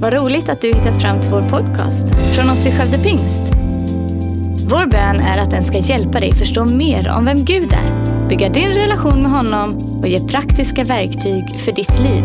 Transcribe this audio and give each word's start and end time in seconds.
Vad 0.00 0.12
roligt 0.12 0.48
att 0.48 0.60
du 0.60 0.68
hittat 0.68 1.00
fram 1.02 1.20
till 1.20 1.30
vår 1.30 1.42
podcast 1.42 2.14
från 2.34 2.50
oss 2.50 2.66
i 2.66 2.70
Skövde 2.70 2.98
Pingst. 2.98 3.42
Vår 4.70 4.86
bön 4.86 5.16
är 5.20 5.38
att 5.38 5.50
den 5.50 5.62
ska 5.62 5.78
hjälpa 5.78 6.20
dig 6.20 6.34
förstå 6.34 6.64
mer 6.64 7.08
om 7.16 7.24
vem 7.24 7.44
Gud 7.44 7.72
är, 7.72 8.28
bygga 8.28 8.48
din 8.48 8.68
relation 8.68 9.22
med 9.22 9.30
honom 9.30 9.76
och 10.00 10.08
ge 10.08 10.20
praktiska 10.20 10.84
verktyg 10.84 11.56
för 11.56 11.72
ditt 11.72 11.98
liv. 11.98 12.24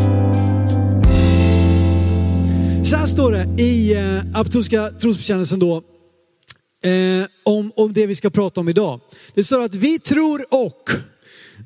Så 2.86 2.96
här 2.96 3.06
står 3.06 3.32
det 3.32 3.64
i 3.64 3.94
eh, 3.94 4.40
apostoliska 4.40 4.90
trosbekännelsen 4.90 5.60
då, 5.60 5.78
eh, 6.84 7.26
om, 7.44 7.72
om 7.76 7.94
det 7.94 8.08
vi 8.08 8.16
ska 8.16 8.30
prata 8.30 8.62
om 8.62 8.70
idag. 8.70 9.00
Det 9.34 9.44
står 9.44 9.64
att 9.64 9.76
vi 9.76 10.00
tror 10.00 10.46
och, 10.50 10.90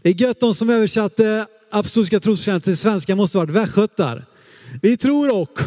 det 0.03 0.09
är 0.09 0.21
gött 0.21 0.39
de 0.39 0.53
som 0.53 0.69
översatte 0.69 1.45
apostoliska 1.71 2.19
trosbekännelsen 2.19 2.73
till 2.73 2.77
svenska 2.77 3.15
måste 3.15 3.37
varit 3.37 3.49
västgötar. 3.49 4.25
Vi 4.81 4.97
tror 4.97 5.41
och 5.41 5.59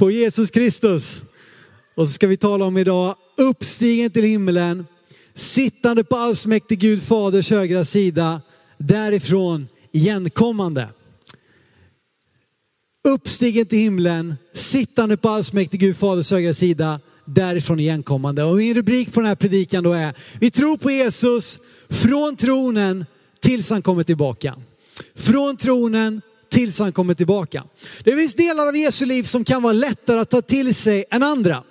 på 0.00 0.10
Jesus 0.10 0.50
Kristus. 0.50 1.22
Och 1.94 2.08
så 2.08 2.12
ska 2.12 2.26
vi 2.26 2.36
tala 2.36 2.64
om 2.64 2.78
idag 2.78 3.14
uppstigen 3.38 4.10
till 4.10 4.24
himlen, 4.24 4.86
sittande 5.34 6.04
på 6.04 6.16
allsmäktig 6.16 6.78
Gud 6.78 7.02
faders 7.02 7.50
högra 7.50 7.84
sida, 7.84 8.42
därifrån 8.78 9.68
igenkommande. 9.92 10.88
Uppstigen 13.08 13.66
till 13.66 13.78
himlen, 13.78 14.36
sittande 14.54 15.16
på 15.16 15.28
allsmäktig 15.28 15.80
Gud 15.80 15.96
faders 15.96 16.30
högra 16.30 16.54
sida, 16.54 17.00
därifrån 17.24 17.80
igenkommande. 17.80 18.44
Och 18.44 18.56
min 18.56 18.74
rubrik 18.74 19.12
på 19.12 19.20
den 19.20 19.28
här 19.28 19.34
predikan 19.34 19.84
då 19.84 19.92
är, 19.92 20.14
vi 20.40 20.50
tror 20.50 20.76
på 20.76 20.90
Jesus 20.90 21.58
från 21.88 22.36
tronen 22.36 23.06
tills 23.40 23.70
han 23.70 23.82
kommer 23.82 24.02
tillbaka. 24.02 24.54
Från 25.14 25.56
tronen 25.56 26.22
tills 26.50 26.78
han 26.78 26.92
kommer 26.92 27.14
tillbaka. 27.14 27.64
Det 28.04 28.16
finns 28.16 28.34
delar 28.34 28.66
av 28.66 28.76
Jesu 28.76 29.06
liv 29.06 29.22
som 29.22 29.44
kan 29.44 29.62
vara 29.62 29.72
lättare 29.72 30.20
att 30.20 30.30
ta 30.30 30.42
till 30.42 30.74
sig 30.74 31.04
än 31.10 31.22
andra. 31.22 31.62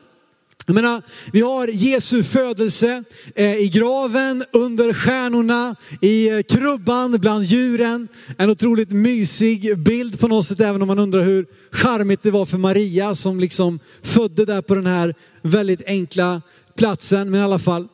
Jag 0.69 0.73
menar, 0.73 1.01
vi 1.31 1.41
har 1.41 1.67
Jesu 1.67 2.23
födelse 2.23 3.03
eh, 3.35 3.57
i 3.57 3.69
graven, 3.73 4.43
under 4.51 4.93
stjärnorna, 4.93 5.75
i 6.01 6.29
eh, 6.29 6.41
krubban, 6.41 7.11
bland 7.11 7.43
djuren. 7.43 8.07
En 8.37 8.49
otroligt 8.49 8.91
mysig 8.91 9.77
bild 9.77 10.19
på 10.19 10.27
något 10.27 10.45
sätt, 10.45 10.59
även 10.59 10.81
om 10.81 10.87
man 10.87 10.99
undrar 10.99 11.23
hur 11.23 11.45
charmigt 11.71 12.23
det 12.23 12.31
var 12.31 12.45
för 12.45 12.57
Maria 12.57 13.15
som 13.15 13.39
liksom 13.39 13.79
födde 14.03 14.45
där 14.45 14.61
på 14.61 14.75
den 14.75 14.85
här 14.85 15.15
väldigt 15.41 15.81
enkla 15.85 16.41
platsen. 16.75 17.31
Men 17.31 17.39
i 17.39 17.43
alla 17.43 17.59
fall. 17.59 17.87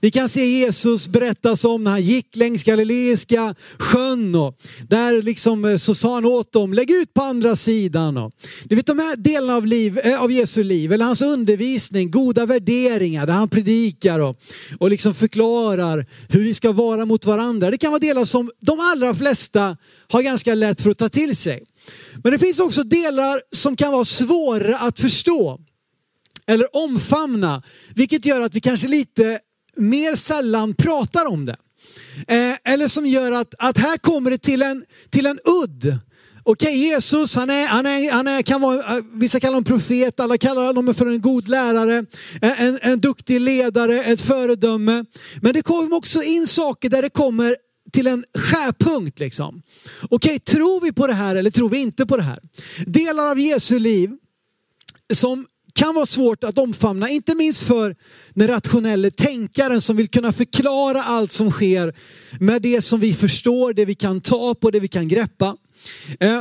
Vi 0.00 0.10
kan 0.10 0.28
se 0.28 0.46
Jesus 0.46 1.08
berättas 1.08 1.64
om 1.64 1.84
när 1.84 1.90
han 1.90 2.02
gick 2.02 2.36
längs 2.36 2.64
Galileiska 2.64 3.54
sjön 3.78 4.34
och 4.34 4.58
där 4.88 5.22
liksom 5.22 5.64
eh, 5.64 5.76
så 5.76 5.94
sa 5.94 6.14
han 6.14 6.24
åt 6.24 6.52
dem, 6.52 6.74
lägg 6.74 6.90
ut 6.90 7.14
på 7.14 7.22
andra 7.22 7.56
sidan. 7.56 8.16
Och, 8.16 8.32
du 8.64 8.76
vet 8.76 8.86
de 8.86 8.98
här 8.98 9.16
delarna 9.16 9.56
av, 9.56 9.66
liv, 9.66 9.98
eh, 9.98 10.22
av 10.22 10.32
Jesu 10.32 10.64
liv, 10.64 10.92
eller 10.92 11.04
hans 11.04 11.22
undervisning, 11.22 12.10
goda 12.10 12.46
värderingar 12.46 13.26
där 13.26 13.34
han 13.34 13.48
predikar 13.48 14.18
och, 14.18 14.40
och 14.78 14.90
liksom 14.90 15.14
förklarar 15.14 16.06
hur 16.28 16.40
vi 16.40 16.54
ska 16.54 16.72
vara 16.72 17.04
mot 17.04 17.24
varandra. 17.24 17.70
Det 17.70 17.78
kan 17.78 17.90
vara 17.90 18.00
delar 18.00 18.24
som 18.24 18.50
de 18.60 18.80
allra 18.80 19.14
flesta 19.14 19.76
har 20.08 20.22
ganska 20.22 20.54
lätt 20.54 20.82
för 20.82 20.90
att 20.90 20.98
ta 20.98 21.08
till 21.08 21.36
sig. 21.36 21.64
Men 22.22 22.32
det 22.32 22.38
finns 22.38 22.60
också 22.60 22.82
delar 22.82 23.42
som 23.52 23.76
kan 23.76 23.92
vara 23.92 24.04
svåra 24.04 24.78
att 24.78 25.00
förstå 25.00 25.60
eller 26.46 26.76
omfamna, 26.76 27.62
vilket 27.94 28.26
gör 28.26 28.40
att 28.40 28.54
vi 28.54 28.60
kanske 28.60 28.88
lite 28.88 29.40
mer 29.80 30.16
sällan 30.16 30.74
pratar 30.74 31.26
om 31.26 31.46
det. 31.46 31.56
Eh, 32.28 32.72
eller 32.72 32.88
som 32.88 33.06
gör 33.06 33.32
att, 33.32 33.54
att 33.58 33.78
här 33.78 33.98
kommer 33.98 34.30
det 34.30 34.38
till 34.38 34.62
en, 34.62 34.84
till 35.10 35.26
en 35.26 35.38
udd. 35.64 35.98
Okej, 36.42 36.76
Jesus, 36.76 37.34
han 37.36 37.50
är, 37.50 37.66
han 37.66 37.86
är, 37.86 38.12
han 38.12 38.28
är, 38.28 38.42
kan 38.42 38.60
vara, 38.60 38.96
eh, 38.96 39.04
vissa 39.12 39.40
kallar 39.40 39.54
honom 39.54 39.64
profet, 39.64 40.20
alla 40.20 40.38
kallar 40.38 40.66
honom 40.66 40.94
för 40.94 41.06
en 41.06 41.20
god 41.20 41.48
lärare, 41.48 42.04
en, 42.40 42.78
en 42.82 43.00
duktig 43.00 43.40
ledare, 43.40 44.04
ett 44.04 44.20
föredöme. 44.20 45.04
Men 45.42 45.52
det 45.52 45.62
kommer 45.62 45.96
också 45.96 46.22
in 46.22 46.46
saker 46.46 46.88
där 46.88 47.02
det 47.02 47.10
kommer 47.10 47.56
till 47.92 48.06
en 48.06 48.24
skärpunkt. 48.38 49.18
Liksom. 49.18 49.62
Okej, 50.10 50.38
tror 50.38 50.80
vi 50.80 50.92
på 50.92 51.06
det 51.06 51.12
här 51.12 51.36
eller 51.36 51.50
tror 51.50 51.68
vi 51.68 51.78
inte 51.78 52.06
på 52.06 52.16
det 52.16 52.22
här? 52.22 52.38
Delar 52.86 53.30
av 53.30 53.38
Jesu 53.38 53.78
liv 53.78 54.10
som 55.14 55.46
kan 55.74 55.94
vara 55.94 56.06
svårt 56.06 56.44
att 56.44 56.58
omfamna, 56.58 57.08
inte 57.08 57.34
minst 57.34 57.62
för 57.62 57.96
den 58.34 58.48
rationelle 58.48 59.10
tänkaren 59.10 59.80
som 59.80 59.96
vill 59.96 60.08
kunna 60.08 60.32
förklara 60.32 61.02
allt 61.02 61.32
som 61.32 61.50
sker 61.50 61.94
med 62.40 62.62
det 62.62 62.82
som 62.82 63.00
vi 63.00 63.14
förstår, 63.14 63.72
det 63.72 63.84
vi 63.84 63.94
kan 63.94 64.20
ta 64.20 64.54
på, 64.54 64.70
det 64.70 64.80
vi 64.80 64.88
kan 64.88 65.08
greppa. 65.08 65.56
Eh, 66.20 66.40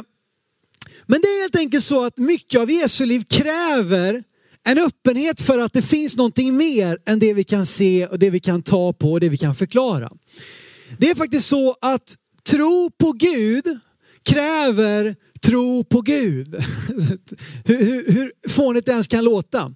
men 1.06 1.22
det 1.22 1.28
är 1.28 1.42
helt 1.42 1.58
enkelt 1.58 1.84
så 1.84 2.06
att 2.06 2.18
mycket 2.18 2.62
av 2.62 2.72
Jesu 2.72 3.06
liv 3.06 3.24
kräver 3.30 4.24
en 4.64 4.78
öppenhet 4.78 5.42
för 5.42 5.60
att 5.60 5.74
det 5.74 5.82
finns 5.82 6.16
någonting 6.16 6.58
mer 6.58 6.98
än 7.06 7.20
det 7.20 7.34
vi 7.34 7.44
kan 7.44 7.66
se 7.66 8.08
och 8.08 8.20
det 8.20 8.30
vi 8.30 8.40
kan 8.40 8.62
ta 8.62 8.94
på 8.94 9.12
och 9.12 9.20
det 9.20 9.30
vi 9.30 9.38
kan 9.38 9.56
förklara. 9.56 10.12
Det 10.98 11.10
är 11.10 11.16
faktiskt 11.16 11.48
så 11.48 11.76
att 11.82 12.16
tro 12.50 12.92
på 13.00 13.12
Gud 13.12 13.80
kräver 14.24 15.16
tro 15.42 15.84
på 15.84 16.02
Gud. 16.02 16.48
hur, 17.66 17.78
hur, 17.86 18.12
hur 18.12 18.50
fånigt 18.50 18.86
det 18.86 18.92
ens 18.92 19.08
kan 19.08 19.24
låta. 19.24 19.76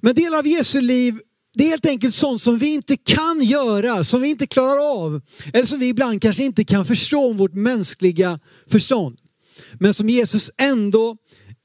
Men 0.00 0.14
delar 0.14 0.38
av 0.38 0.46
Jesu 0.46 0.80
liv, 0.80 1.18
det 1.54 1.64
är 1.64 1.68
helt 1.68 1.86
enkelt 1.86 2.14
sånt 2.14 2.40
som 2.40 2.58
vi 2.58 2.74
inte 2.74 2.96
kan 2.96 3.42
göra, 3.42 4.04
som 4.04 4.22
vi 4.22 4.28
inte 4.28 4.46
klarar 4.46 5.04
av. 5.04 5.20
Eller 5.52 5.64
som 5.64 5.78
vi 5.78 5.88
ibland 5.88 6.22
kanske 6.22 6.44
inte 6.44 6.64
kan 6.64 6.86
förstå 6.86 7.30
om 7.30 7.36
vårt 7.36 7.54
mänskliga 7.54 8.40
förstånd. 8.66 9.18
Men 9.78 9.94
som 9.94 10.08
Jesus 10.08 10.50
ändå 10.58 11.16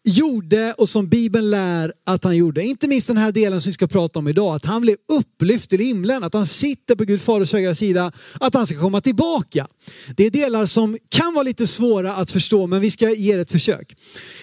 gjorde 0.06 0.74
och 0.74 0.90
som 0.90 1.08
Bibeln 1.08 1.50
lär 1.50 1.94
att 2.06 2.24
han 2.24 2.38
gjorde. 2.38 2.64
Inte 2.64 2.88
minst 2.88 3.08
den 3.08 3.18
här 3.18 3.32
delen 3.32 3.62
som 3.62 3.70
vi 3.70 3.74
ska 3.74 3.88
prata 3.88 4.20
om 4.20 4.28
idag, 4.28 4.56
att 4.56 4.66
han 4.66 4.82
blev 4.82 4.98
upplyft 5.08 5.70
till 5.70 5.80
himlen, 5.80 6.24
att 6.24 6.34
han 6.34 6.46
sitter 6.46 6.96
på 6.96 7.04
Gud 7.04 7.22
Faders 7.22 7.54
högra 7.54 7.76
sida, 7.76 8.12
att 8.40 8.54
han 8.54 8.68
ska 8.68 8.80
komma 8.80 9.02
tillbaka. 9.02 9.68
Det 10.16 10.26
är 10.26 10.30
delar 10.30 10.66
som 10.66 10.98
kan 11.10 11.34
vara 11.34 11.44
lite 11.44 11.68
svåra 11.68 12.16
att 12.16 12.32
förstå, 12.32 12.68
men 12.68 12.82
vi 12.82 12.92
ska 12.92 13.10
ge 13.10 13.36
det 13.36 13.42
ett 13.42 13.52
försök. 13.52 13.96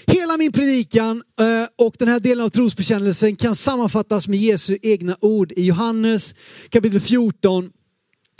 Hela 0.06 0.36
min 0.36 0.52
predikan 0.52 1.22
eh, 1.40 1.68
och 1.86 1.94
den 1.98 2.08
här 2.08 2.20
delen 2.20 2.44
av 2.44 2.48
trosbekännelsen 2.48 3.36
kan 3.36 3.56
sammanfattas 3.56 4.28
med 4.28 4.38
Jesu 4.38 4.78
egna 4.82 5.16
ord 5.20 5.52
i 5.56 5.66
Johannes 5.66 6.34
kapitel 6.68 7.00
14, 7.00 7.70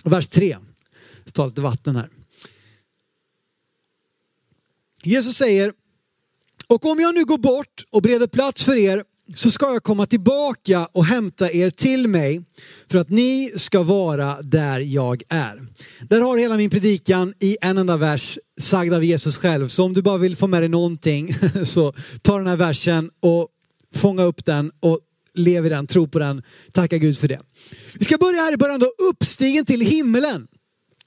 vers 0.04 0.28
3. 0.28 0.56
Jag 1.24 1.34
tar 1.34 1.46
lite 1.46 1.60
vatten 1.60 1.96
här. 1.96 2.08
Jesus 5.04 5.36
säger, 5.36 5.72
och 6.72 6.84
om 6.86 7.00
jag 7.00 7.14
nu 7.14 7.24
går 7.24 7.38
bort 7.38 7.84
och 7.90 8.02
bereder 8.02 8.26
plats 8.26 8.64
för 8.64 8.76
er 8.76 9.02
så 9.34 9.50
ska 9.50 9.72
jag 9.72 9.82
komma 9.82 10.06
tillbaka 10.06 10.88
och 10.92 11.04
hämta 11.04 11.52
er 11.52 11.70
till 11.70 12.08
mig 12.08 12.42
för 12.90 12.98
att 12.98 13.10
ni 13.10 13.52
ska 13.56 13.82
vara 13.82 14.42
där 14.42 14.80
jag 14.80 15.22
är. 15.28 15.66
Där 16.00 16.20
har 16.20 16.36
hela 16.38 16.56
min 16.56 16.70
predikan 16.70 17.34
i 17.40 17.56
en 17.60 17.78
enda 17.78 17.96
vers 17.96 18.38
sagd 18.60 18.94
av 18.94 19.04
Jesus 19.04 19.38
själv. 19.38 19.68
Så 19.68 19.84
om 19.84 19.94
du 19.94 20.02
bara 20.02 20.18
vill 20.18 20.36
få 20.36 20.46
med 20.46 20.62
dig 20.62 20.68
någonting 20.68 21.36
så 21.64 21.94
ta 22.22 22.38
den 22.38 22.46
här 22.46 22.56
versen 22.56 23.10
och 23.20 23.48
fånga 23.94 24.22
upp 24.22 24.44
den 24.44 24.70
och 24.80 25.00
lev 25.34 25.66
i 25.66 25.68
den, 25.68 25.86
tro 25.86 26.08
på 26.08 26.18
den, 26.18 26.42
tacka 26.72 26.98
Gud 26.98 27.18
för 27.18 27.28
det. 27.28 27.40
Vi 27.94 28.04
ska 28.04 28.18
börja 28.18 28.40
här 28.40 28.52
i 28.52 28.56
början 28.56 28.80
då, 28.80 28.90
uppstigen 29.10 29.64
till 29.64 29.80
himmelen. 29.80 30.46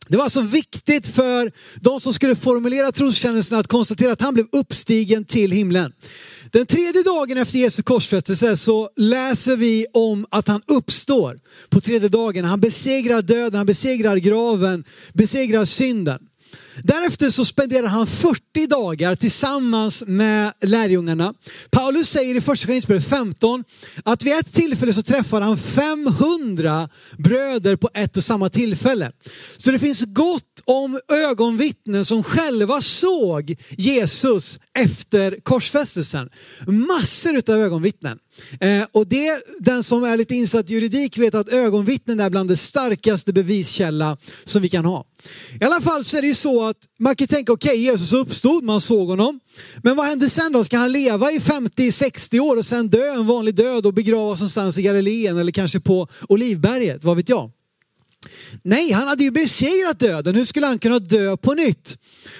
Det 0.07 0.17
var 0.17 0.23
alltså 0.23 0.41
viktigt 0.41 1.07
för 1.07 1.51
de 1.75 1.99
som 1.99 2.13
skulle 2.13 2.35
formulera 2.35 2.91
troskännelsen 2.91 3.59
att 3.59 3.67
konstatera 3.67 4.11
att 4.11 4.21
han 4.21 4.33
blev 4.33 4.45
uppstigen 4.51 5.25
till 5.25 5.51
himlen. 5.51 5.91
Den 6.51 6.65
tredje 6.65 7.03
dagen 7.03 7.37
efter 7.37 7.59
Jesu 7.59 7.83
korsfästelse 7.83 8.57
så 8.57 8.89
läser 8.95 9.57
vi 9.57 9.85
om 9.93 10.25
att 10.29 10.47
han 10.47 10.61
uppstår 10.67 11.37
på 11.69 11.81
tredje 11.81 12.09
dagen. 12.09 12.45
Han 12.45 12.59
besegrar 12.59 13.21
döden, 13.21 13.57
han 13.57 13.65
besegrar 13.65 14.15
graven, 14.15 14.83
besegrar 15.13 15.65
synden. 15.65 16.19
Därefter 16.83 17.29
så 17.29 17.45
spenderar 17.45 17.87
han 17.87 18.07
40 18.07 18.67
dagar 18.67 19.15
tillsammans 19.15 20.03
med 20.07 20.53
lärjungarna. 20.61 21.33
Paulus 21.71 22.09
säger 22.09 22.35
i 22.35 22.41
första 22.41 22.65
Korinthierbrevet 22.67 23.09
15 23.09 23.63
att 24.03 24.23
vid 24.23 24.33
ett 24.33 24.53
tillfälle 24.53 24.93
så 24.93 25.01
träffar 25.01 25.41
han 25.41 25.57
500 25.57 26.89
bröder 27.17 27.75
på 27.75 27.89
ett 27.93 28.17
och 28.17 28.23
samma 28.23 28.49
tillfälle. 28.49 29.11
Så 29.57 29.71
det 29.71 29.79
finns 29.79 30.03
gott 30.05 30.61
om 30.65 30.99
ögonvittnen 31.11 32.05
som 32.05 32.23
själva 32.23 32.81
såg 32.81 33.55
Jesus 33.69 34.59
efter 34.73 35.39
korsfästelsen. 35.43 36.29
Massor 36.67 37.41
av 37.49 37.55
ögonvittnen. 37.55 38.19
Eh, 38.59 38.83
och 38.91 39.07
det, 39.07 39.43
den 39.59 39.83
som 39.83 40.03
är 40.03 40.17
lite 40.17 40.35
insatt 40.35 40.69
i 40.69 40.73
juridik 40.73 41.17
vet 41.17 41.35
att 41.35 41.49
ögonvittnen 41.49 42.19
är 42.19 42.29
bland 42.29 42.49
det 42.49 42.57
starkaste 42.57 43.33
beviskälla 43.33 44.17
som 44.43 44.61
vi 44.61 44.69
kan 44.69 44.85
ha. 44.85 45.05
I 45.61 45.63
alla 45.63 45.81
fall 45.81 46.03
så 46.03 46.17
är 46.17 46.21
det 46.21 46.27
ju 46.27 46.35
så 46.35 46.67
att 46.67 46.77
man 46.99 47.15
kan 47.15 47.27
tänka, 47.27 47.53
okej 47.53 47.69
okay, 47.69 47.81
Jesus 47.81 48.13
uppstod, 48.13 48.63
man 48.63 48.81
såg 48.81 49.07
honom. 49.07 49.39
Men 49.83 49.95
vad 49.95 50.05
händer 50.05 50.27
sen 50.27 50.51
då? 50.51 50.63
Ska 50.63 50.77
han 50.77 50.91
leva 50.91 51.31
i 51.31 51.39
50-60 51.39 52.39
år 52.39 52.57
och 52.57 52.65
sen 52.65 52.89
dö 52.89 53.13
en 53.13 53.27
vanlig 53.27 53.55
död 53.55 53.85
och 53.85 53.93
begravas 53.93 54.39
någonstans 54.39 54.77
i 54.77 54.81
Galileen 54.81 55.37
eller 55.37 55.51
kanske 55.51 55.79
på 55.79 56.07
Olivberget? 56.29 57.03
Vad 57.03 57.17
vet 57.17 57.29
jag? 57.29 57.51
Nej, 58.63 58.91
han 58.91 59.07
hade 59.07 59.23
ju 59.23 59.31
besegrat 59.31 59.99
döden. 59.99 60.35
Hur 60.35 60.45
skulle 60.45 60.65
han 60.65 60.79
kunna 60.79 60.99
dö 60.99 61.37
på 61.37 61.53
nytt? 61.53 61.97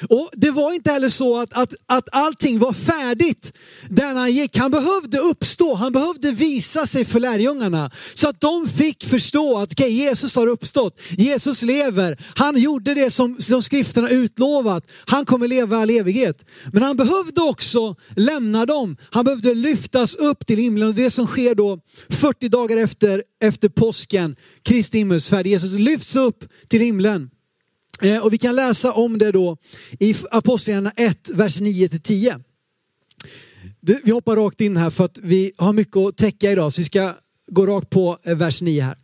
Och 0.09 0.29
det 0.33 0.51
var 0.51 0.73
inte 0.73 0.91
heller 0.91 1.09
så 1.09 1.37
att, 1.37 1.53
att, 1.53 1.73
att 1.85 2.09
allting 2.11 2.59
var 2.59 2.73
färdigt 2.73 3.53
där 3.89 4.13
han 4.13 4.31
gick. 4.31 4.57
Han 4.57 4.71
behövde 4.71 5.17
uppstå, 5.17 5.73
han 5.73 5.91
behövde 5.91 6.31
visa 6.31 6.85
sig 6.85 7.05
för 7.05 7.19
lärjungarna. 7.19 7.91
Så 8.15 8.29
att 8.29 8.41
de 8.41 8.69
fick 8.69 9.03
förstå 9.03 9.57
att 9.57 9.71
okay, 9.71 9.89
Jesus 9.89 10.35
har 10.35 10.47
uppstått, 10.47 10.99
Jesus 11.17 11.61
lever, 11.61 12.17
han 12.35 12.57
gjorde 12.57 12.93
det 12.93 13.11
som, 13.11 13.35
som 13.39 13.61
skrifterna 13.61 14.09
utlovat, 14.09 14.83
han 15.05 15.25
kommer 15.25 15.47
leva 15.47 15.77
all 15.77 15.89
evighet. 15.89 16.45
Men 16.73 16.83
han 16.83 16.97
behövde 16.97 17.41
också 17.41 17.95
lämna 18.15 18.65
dem, 18.65 18.97
han 19.11 19.25
behövde 19.25 19.53
lyftas 19.53 20.15
upp 20.15 20.45
till 20.45 20.57
himlen 20.57 20.87
och 20.87 20.95
det 20.95 21.09
som 21.09 21.27
sker 21.27 21.55
då 21.55 21.79
40 22.09 22.49
dagar 22.49 22.77
efter, 22.77 23.23
efter 23.41 23.69
påsken, 23.69 24.35
Kristi 24.63 24.97
himmelsfärd, 24.97 25.47
Jesus 25.47 25.73
lyfts 25.73 26.15
upp 26.15 26.43
till 26.67 26.81
himlen. 26.81 27.29
Eh, 28.01 28.23
och 28.23 28.33
vi 28.33 28.37
kan 28.37 28.55
läsa 28.55 28.93
om 28.93 29.17
det 29.17 29.31
då 29.31 29.57
i 29.99 30.15
Apostlagärningarna 30.31 30.93
1, 30.95 31.29
vers 31.33 31.61
9-10. 31.61 32.43
Vi 34.03 34.11
hoppar 34.11 34.35
rakt 34.35 34.61
in 34.61 34.77
här 34.77 34.89
för 34.89 35.05
att 35.05 35.17
vi 35.17 35.51
har 35.57 35.73
mycket 35.73 35.97
att 35.97 36.17
täcka 36.17 36.51
idag 36.51 36.73
så 36.73 36.81
vi 36.81 36.85
ska 36.85 37.13
gå 37.47 37.65
rakt 37.65 37.89
på 37.89 38.17
eh, 38.23 38.37
vers 38.37 38.61
9 38.61 38.81
här. 38.81 38.97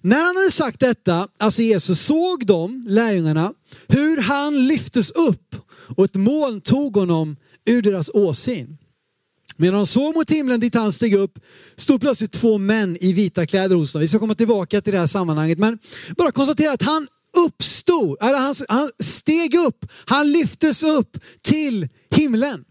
När 0.00 0.22
han 0.22 0.36
hade 0.36 0.50
sagt 0.50 0.80
detta, 0.80 1.28
alltså 1.38 1.62
Jesus, 1.62 2.00
såg 2.00 2.46
de, 2.46 2.84
lärjungarna, 2.86 3.52
hur 3.88 4.22
han 4.22 4.66
lyftes 4.66 5.10
upp 5.10 5.56
och 5.96 6.04
ett 6.04 6.14
moln 6.14 6.60
tog 6.60 6.96
honom 6.96 7.36
ur 7.64 7.82
deras 7.82 8.10
åsyn. 8.14 8.78
Medan 9.56 9.74
de 9.74 9.86
såg 9.86 10.14
mot 10.14 10.30
himlen 10.30 10.60
dit 10.60 10.74
han 10.74 10.92
steg 10.92 11.14
upp 11.14 11.38
stod 11.76 12.00
plötsligt 12.00 12.32
två 12.32 12.58
män 12.58 12.96
i 13.00 13.12
vita 13.12 13.46
kläder 13.46 13.76
hos 13.76 13.92
dem. 13.92 14.00
Vi 14.00 14.08
ska 14.08 14.18
komma 14.18 14.34
tillbaka 14.34 14.80
till 14.80 14.92
det 14.92 14.98
här 14.98 15.06
sammanhanget 15.06 15.58
men 15.58 15.78
bara 16.16 16.32
konstatera 16.32 16.72
att 16.72 16.82
han 16.82 17.08
uppstod, 17.36 18.22
eller 18.22 18.38
han, 18.38 18.54
han 18.68 18.90
steg 18.98 19.54
upp, 19.54 19.86
han 20.04 20.32
lyftes 20.32 20.82
upp 20.82 21.16
till 21.42 21.88
himlen. 22.10 22.64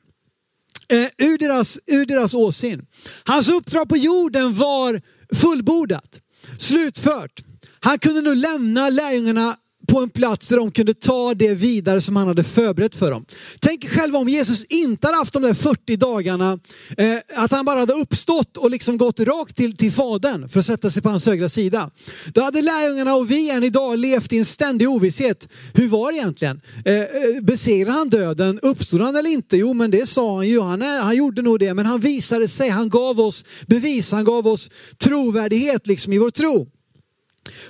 Eh, 0.88 1.08
ur, 1.18 1.38
deras, 1.38 1.80
ur 1.88 2.06
deras 2.06 2.34
åsyn. 2.34 2.86
Hans 3.24 3.50
uppdrag 3.50 3.90
på 3.90 3.98
jorden 3.98 4.56
var 4.56 5.02
fullbordat, 5.36 6.20
slutfört. 6.58 7.44
Han 7.80 8.00
kunde 8.00 8.22
nu 8.22 8.36
lämna 8.36 8.90
lärjungarna 8.90 9.58
på 9.92 10.00
en 10.00 10.10
plats 10.10 10.48
där 10.48 10.58
de 10.58 10.72
kunde 10.72 10.94
ta 10.94 11.34
det 11.34 11.54
vidare 11.54 12.02
som 12.02 12.16
han 12.16 12.28
hade 12.28 12.44
förberett 12.44 12.96
för 12.96 13.12
dem. 13.12 13.26
Tänk 13.60 13.90
själva 13.90 14.20
om 14.20 14.28
Jesus 14.28 14.66
inte 14.66 15.08
hade 15.08 15.18
haft 15.18 15.34
de 15.34 15.42
där 15.42 15.54
40 15.54 15.96
dagarna, 15.96 16.60
eh, 16.98 17.18
att 17.36 17.52
han 17.52 17.66
bara 17.66 17.80
hade 17.80 17.94
uppstått 17.94 18.58
och 18.58 18.72
liksom 18.72 18.98
gått 18.98 19.20
rakt 19.20 19.56
till, 19.56 19.78
till 19.78 19.92
Fadern 19.92 20.50
för 20.50 20.60
att 20.60 20.66
sätta 20.66 20.92
sig 20.92 21.02
på 21.02 21.10
hans 21.10 21.26
högra 21.26 21.50
sida. 21.50 21.90
Då 22.34 22.42
hade 22.42 22.62
lärjungarna 22.62 23.16
och 23.16 23.32
vi 23.32 23.50
än 23.50 23.64
idag 23.64 24.00
levt 24.00 24.34
i 24.34 24.38
en 24.38 24.46
ständig 24.46 24.90
ovisshet. 24.90 25.48
Hur 25.74 25.88
var 25.88 26.12
det 26.12 26.18
egentligen? 26.18 26.62
Eh, 26.86 26.96
eh 26.96 27.06
besegrade 27.42 27.92
han 27.92 28.10
döden? 28.10 28.60
Uppstod 28.60 29.02
han 29.02 29.16
eller 29.16 29.30
inte? 29.30 29.58
Jo, 29.58 29.74
men 29.74 29.92
det 29.92 30.06
sa 30.06 30.36
han 30.36 30.48
ju. 30.48 30.62
Han, 30.62 30.82
eh, 30.82 30.88
han 30.88 31.16
gjorde 31.16 31.42
nog 31.42 31.60
det, 31.60 31.74
men 31.74 31.86
han 31.86 32.00
visade 32.00 32.48
sig. 32.48 32.70
Han 32.70 32.90
gav 32.90 33.20
oss 33.20 33.46
bevis, 33.68 34.12
han 34.12 34.24
gav 34.24 34.48
oss 34.48 34.70
trovärdighet 34.98 35.88
liksom 35.88 36.14
i 36.14 36.18
vår 36.18 36.30
tro. 36.30 36.68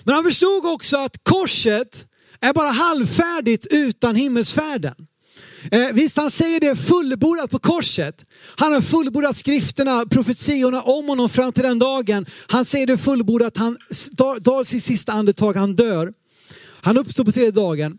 Men 0.03 0.15
han 0.15 0.23
förstod 0.23 0.65
också 0.65 0.97
att 0.97 1.23
korset 1.23 2.05
är 2.41 2.53
bara 2.53 2.69
halvfärdigt 2.69 3.67
utan 3.69 4.15
himmelsfärden. 4.15 4.95
Eh, 5.71 5.87
visst, 5.93 6.17
han 6.17 6.31
säger 6.31 6.59
det 6.59 6.75
fullbordat 6.75 7.51
på 7.51 7.59
korset. 7.59 8.25
Han 8.55 8.73
har 8.73 8.81
fullbordat 8.81 9.35
skrifterna, 9.35 10.05
profetiorna 10.05 10.81
om 10.81 11.07
honom 11.07 11.29
fram 11.29 11.53
till 11.53 11.63
den 11.63 11.79
dagen. 11.79 12.25
Han 12.47 12.65
säger 12.65 12.87
det 12.87 12.97
fullbordat, 12.97 13.57
han 13.57 13.77
tar 14.17 14.63
sitt 14.63 14.83
sista 14.83 15.11
andetag, 15.11 15.53
han 15.53 15.75
dör. 15.75 16.13
Han 16.81 16.97
uppstår 16.97 17.23
på 17.23 17.31
tredje 17.31 17.51
dagen. 17.51 17.97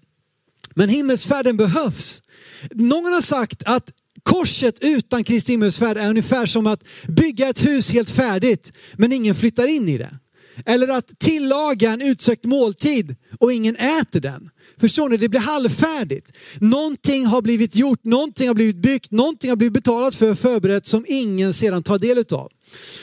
Men 0.74 0.88
himmelsfärden 0.88 1.56
behövs. 1.56 2.22
Någon 2.70 3.12
har 3.12 3.20
sagt 3.20 3.62
att 3.66 3.90
korset 4.22 4.78
utan 4.80 5.24
Kristi 5.24 5.52
himmelsfärd 5.52 5.96
är 5.96 6.08
ungefär 6.08 6.46
som 6.46 6.66
att 6.66 6.84
bygga 7.08 7.48
ett 7.48 7.64
hus 7.64 7.90
helt 7.90 8.10
färdigt, 8.10 8.72
men 8.92 9.12
ingen 9.12 9.34
flyttar 9.34 9.66
in 9.66 9.88
i 9.88 9.98
det. 9.98 10.18
Eller 10.66 10.88
att 10.88 11.18
tillaga 11.18 11.90
en 11.92 12.02
utsökt 12.02 12.44
måltid 12.44 13.16
och 13.40 13.52
ingen 13.52 13.76
äter 13.76 14.20
den. 14.20 14.50
Förstår 14.80 15.08
ni? 15.08 15.16
Det 15.16 15.28
blir 15.28 15.40
halvfärdigt. 15.40 16.32
Någonting 16.58 17.26
har 17.26 17.42
blivit 17.42 17.76
gjort, 17.76 18.04
någonting 18.04 18.48
har 18.48 18.54
blivit 18.54 18.76
byggt, 18.76 19.10
någonting 19.10 19.50
har 19.50 19.56
blivit 19.56 19.72
betalat 19.72 20.14
för 20.14 20.34
förberett 20.34 20.86
som 20.86 21.04
ingen 21.08 21.52
sedan 21.52 21.82
tar 21.82 21.98
del 21.98 22.18
av. 22.18 22.50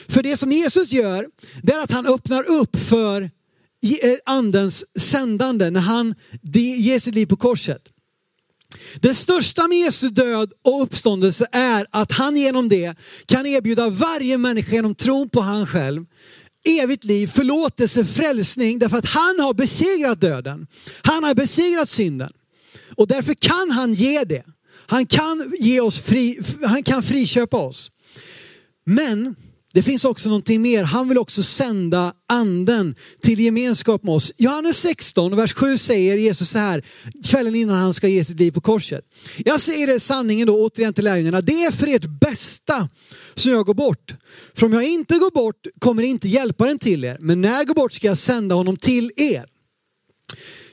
För 0.08 0.24
det 0.24 0.38
som 0.38 0.52
Jesus 0.52 0.92
gör, 0.92 1.28
det 1.64 1.74
är 1.74 1.84
att 1.84 1.92
han 1.92 2.08
öppnar 2.08 2.52
upp 2.52 2.76
för 2.76 3.22
eh, 3.22 3.30
andens 4.26 4.86
sändande 5.00 5.70
när 5.70 5.80
han 5.80 6.16
ger 6.54 7.00
sitt 7.00 7.16
liv 7.16 7.26
på 7.26 7.36
korset. 7.36 7.82
Det 9.00 9.14
största 9.14 9.68
med 9.68 9.78
Jesu 9.78 10.10
död 10.10 10.52
och 10.64 10.84
uppståndelse 10.84 11.48
är 11.52 11.86
att 11.90 12.12
han 12.12 12.38
genom 12.38 12.70
det 12.70 12.96
kan 13.26 13.46
erbjuda 13.46 13.90
varje 13.90 14.38
människa 14.38 14.76
genom 14.76 14.96
tron 14.96 15.30
på 15.30 15.42
han 15.42 15.68
själv 15.68 16.06
evigt 16.64 17.04
liv, 17.04 17.28
förlåtelse, 17.28 18.06
frälsning 18.06 18.80
därför 18.80 18.98
att 18.98 19.06
han 19.06 19.40
har 19.40 19.54
besegrat 19.54 20.22
döden. 20.22 20.68
Han 21.02 21.24
har 21.24 21.36
besegrat 21.36 21.90
synden. 21.90 22.32
Och 22.96 23.08
därför 23.08 23.34
kan 23.34 23.72
han 23.72 23.94
ge 23.94 24.24
det. 24.24 24.44
Han 24.88 25.06
kan 25.06 25.54
ge 25.60 25.82
oss 25.82 26.00
fri, 26.00 26.40
han 26.64 26.84
kan 26.84 27.04
friköpa 27.04 27.58
oss. 27.58 27.92
Men 28.86 29.36
det 29.74 29.84
finns 29.84 30.06
också 30.06 30.30
någonting 30.30 30.62
mer. 30.62 30.84
Han 30.84 31.10
vill 31.10 31.18
också 31.18 31.44
sända 31.44 32.14
anden 32.28 32.96
till 33.22 33.40
gemenskap 33.40 34.04
med 34.04 34.16
oss. 34.16 34.32
Johannes 34.38 34.80
16, 34.80 35.36
vers 35.36 35.54
7 35.54 35.78
säger 35.78 36.18
Jesus 36.18 36.50
så 36.50 36.60
här, 36.60 36.86
kvällen 37.28 37.56
innan 37.56 37.78
han 37.78 37.94
ska 37.94 38.08
ge 38.08 38.24
sitt 38.24 38.40
liv 38.40 38.52
på 38.52 38.62
korset. 38.62 39.06
Jag 39.38 39.62
säger 39.62 39.88
er 39.88 40.00
sanningen 40.00 40.48
då 40.48 40.66
återigen 40.66 40.94
till 40.94 41.04
lärjungarna, 41.04 41.42
det 41.42 41.64
är 41.64 41.72
för 41.72 41.88
ert 41.88 42.06
bästa 42.06 42.90
som 43.36 43.52
jag 43.52 43.66
går 43.66 43.74
bort. 43.74 44.14
För 44.56 44.66
om 44.66 44.74
jag 44.74 44.84
inte 44.84 45.14
går 45.14 45.32
bort 45.32 45.68
kommer 45.80 46.04
inte 46.04 46.28
hjälparen 46.28 46.80
till 46.80 47.04
er, 47.04 47.18
men 47.20 47.42
när 47.42 47.58
jag 47.58 47.68
går 47.68 47.76
bort 47.76 47.94
ska 47.94 48.08
jag 48.08 48.18
sända 48.18 48.56
honom 48.56 48.78
till 48.78 49.12
er. 49.16 49.46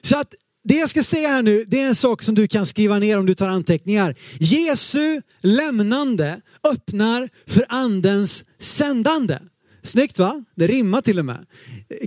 Så 0.03 0.17
att 0.17 0.35
det 0.69 0.75
jag 0.75 0.91
ska 0.91 1.03
säga 1.03 1.29
här 1.29 1.43
nu, 1.43 1.65
det 1.69 1.81
är 1.81 1.87
en 1.87 1.95
sak 1.95 2.23
som 2.23 2.35
du 2.35 2.49
kan 2.49 2.67
skriva 2.67 2.99
ner 2.99 3.19
om 3.19 3.27
du 3.27 3.35
tar 3.35 3.49
anteckningar. 3.49 4.15
Jesu 4.41 5.23
lämnande 5.41 6.41
öppnar 6.73 7.29
för 7.47 7.65
andens 7.69 8.45
sändande. 8.59 9.39
Snyggt 9.83 10.19
va? 10.19 10.45
Det 10.55 10.67
rimmar 10.67 11.01
till 11.01 11.19
och 11.19 11.25
med. 11.25 11.47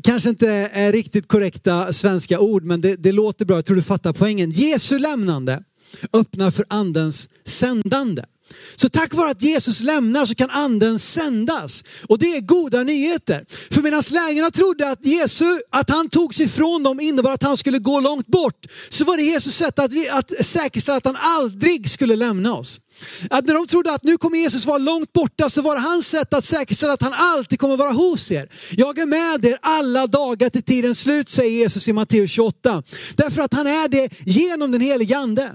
Kanske 0.03 0.29
inte 0.29 0.49
är 0.73 0.91
riktigt 0.91 1.27
korrekta 1.27 1.93
svenska 1.93 2.39
ord, 2.39 2.63
men 2.63 2.81
det, 2.81 2.95
det 2.95 3.11
låter 3.11 3.45
bra. 3.45 3.57
Jag 3.57 3.65
tror 3.65 3.75
du 3.75 3.83
fattar 3.83 4.13
poängen. 4.13 4.51
Jesu 4.51 4.99
lämnande 4.99 5.63
öppnar 6.13 6.51
för 6.51 6.65
andens 6.69 7.29
sändande. 7.45 8.23
Så 8.75 8.89
tack 8.89 9.13
vare 9.13 9.31
att 9.31 9.41
Jesus 9.41 9.81
lämnar 9.81 10.25
så 10.25 10.35
kan 10.35 10.49
anden 10.49 10.99
sändas. 10.99 11.83
Och 12.07 12.19
det 12.19 12.35
är 12.35 12.41
goda 12.41 12.83
nyheter. 12.83 13.45
För 13.71 13.81
medan 13.81 14.03
lärjungarna 14.11 14.51
trodde 14.51 14.89
att 14.89 15.05
Jesus, 15.05 15.59
att 15.69 15.89
han 15.89 16.09
tog 16.09 16.35
sig 16.35 16.45
ifrån 16.45 16.83
dem 16.83 16.99
innebar 16.99 17.31
att 17.31 17.43
han 17.43 17.57
skulle 17.57 17.79
gå 17.79 17.99
långt 17.99 18.27
bort, 18.27 18.65
så 18.89 19.05
var 19.05 19.17
det 19.17 19.23
Jesus 19.23 19.55
sätt 19.55 19.79
att, 19.79 19.93
vi, 19.93 20.09
att 20.09 20.45
säkerställa 20.45 20.97
att 20.97 21.05
han 21.05 21.17
aldrig 21.19 21.89
skulle 21.89 22.15
lämna 22.15 22.53
oss. 22.53 22.79
Att 23.29 23.45
när 23.45 23.53
de 23.53 23.67
trodde 23.67 23.91
att 23.91 24.03
nu 24.03 24.17
kommer 24.17 24.37
Jesus 24.37 24.65
vara 24.65 24.77
långt 24.77 25.13
borta 25.13 25.49
så 25.49 25.61
var 25.61 25.75
det 25.75 25.81
hans 25.81 26.07
sätt 26.07 26.33
att 26.33 26.45
säkerställa 26.45 26.93
att 26.93 27.01
han 27.01 27.13
alltid 27.13 27.59
kommer 27.59 27.77
vara 27.77 27.91
hos 27.91 28.31
er. 28.31 28.49
Jag 28.71 28.99
är 28.99 29.05
med 29.05 29.45
er 29.45 29.57
alla 29.61 30.07
dagar 30.07 30.49
till 30.49 30.63
tidens 30.63 31.01
slut 31.01 31.29
säger 31.29 31.51
Jesus 31.51 31.87
i 31.87 31.93
Matteus 31.93 32.31
28. 32.31 32.83
Därför 33.15 33.41
att 33.41 33.53
han 33.53 33.67
är 33.67 33.87
det 33.87 34.09
genom 34.25 34.71
den 34.71 34.81
helige 34.81 35.17
ande. 35.17 35.51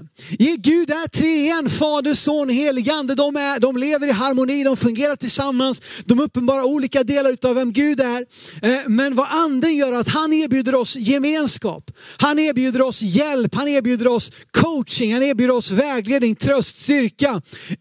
Gud 0.57 0.89
är 0.89 1.07
tre 1.07 1.49
en, 1.49 1.69
Fader, 1.69 2.13
Son, 2.13 2.49
helig 2.49 2.89
ande. 2.89 3.15
De, 3.15 3.35
är, 3.35 3.59
de 3.59 3.77
lever 3.77 4.07
i 4.07 4.11
harmoni, 4.11 4.63
de 4.63 4.77
fungerar 4.77 5.15
tillsammans. 5.15 5.81
De 6.05 6.19
uppenbarar 6.19 6.63
olika 6.63 7.03
delar 7.03 7.37
av 7.43 7.55
vem 7.55 7.73
Gud 7.73 7.99
är. 7.99 8.25
Eh, 8.61 8.79
men 8.87 9.15
vad 9.15 9.27
anden 9.29 9.75
gör 9.75 9.93
är 9.93 9.99
att 9.99 10.07
han 10.07 10.33
erbjuder 10.33 10.75
oss 10.75 10.95
gemenskap. 10.95 11.91
Han 12.17 12.39
erbjuder 12.39 12.81
oss 12.81 13.01
hjälp, 13.01 13.55
han 13.55 13.67
erbjuder 13.67 14.07
oss 14.07 14.31
coaching, 14.51 15.13
han 15.13 15.23
erbjuder 15.23 15.53
oss 15.53 15.71
vägledning, 15.71 16.35
tröst, 16.35 16.81
styrka 16.81 17.34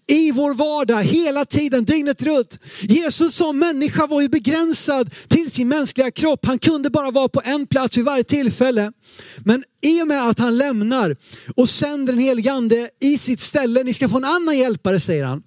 i 0.06 0.32
vår 0.32 0.54
vardag 0.54 1.02
hela 1.02 1.44
tiden, 1.44 1.84
dygnet 1.84 2.22
runt. 2.22 2.58
Jesus 2.80 3.34
som 3.34 3.58
människa 3.58 4.06
var 4.06 4.20
ju 4.20 4.28
begränsad 4.28 5.14
till 5.28 5.50
sin 5.50 5.68
mänskliga 5.68 6.10
kropp. 6.10 6.46
Han 6.46 6.58
kunde 6.58 6.90
bara 6.90 7.10
vara 7.10 7.28
på 7.28 7.42
en 7.44 7.66
plats 7.66 7.96
vid 7.96 8.04
varje 8.04 8.24
tillfälle. 8.24 8.92
Men 9.38 9.64
i 9.82 10.02
och 10.02 10.08
med 10.08 10.28
att 10.28 10.38
han 10.38 10.58
lämnar 10.58 11.16
och 11.56 11.68
sänder 11.68 12.12
en 12.12 12.18
helig 12.18 12.48
ande 12.48 12.88
i 13.00 13.18
sitt 13.18 13.40
ställe, 13.40 13.82
ni 13.82 13.92
ska 13.92 14.08
få 14.08 14.16
en 14.16 14.24
annan 14.24 14.58
hjälpare 14.58 15.00
säger 15.00 15.24
han 15.24 15.42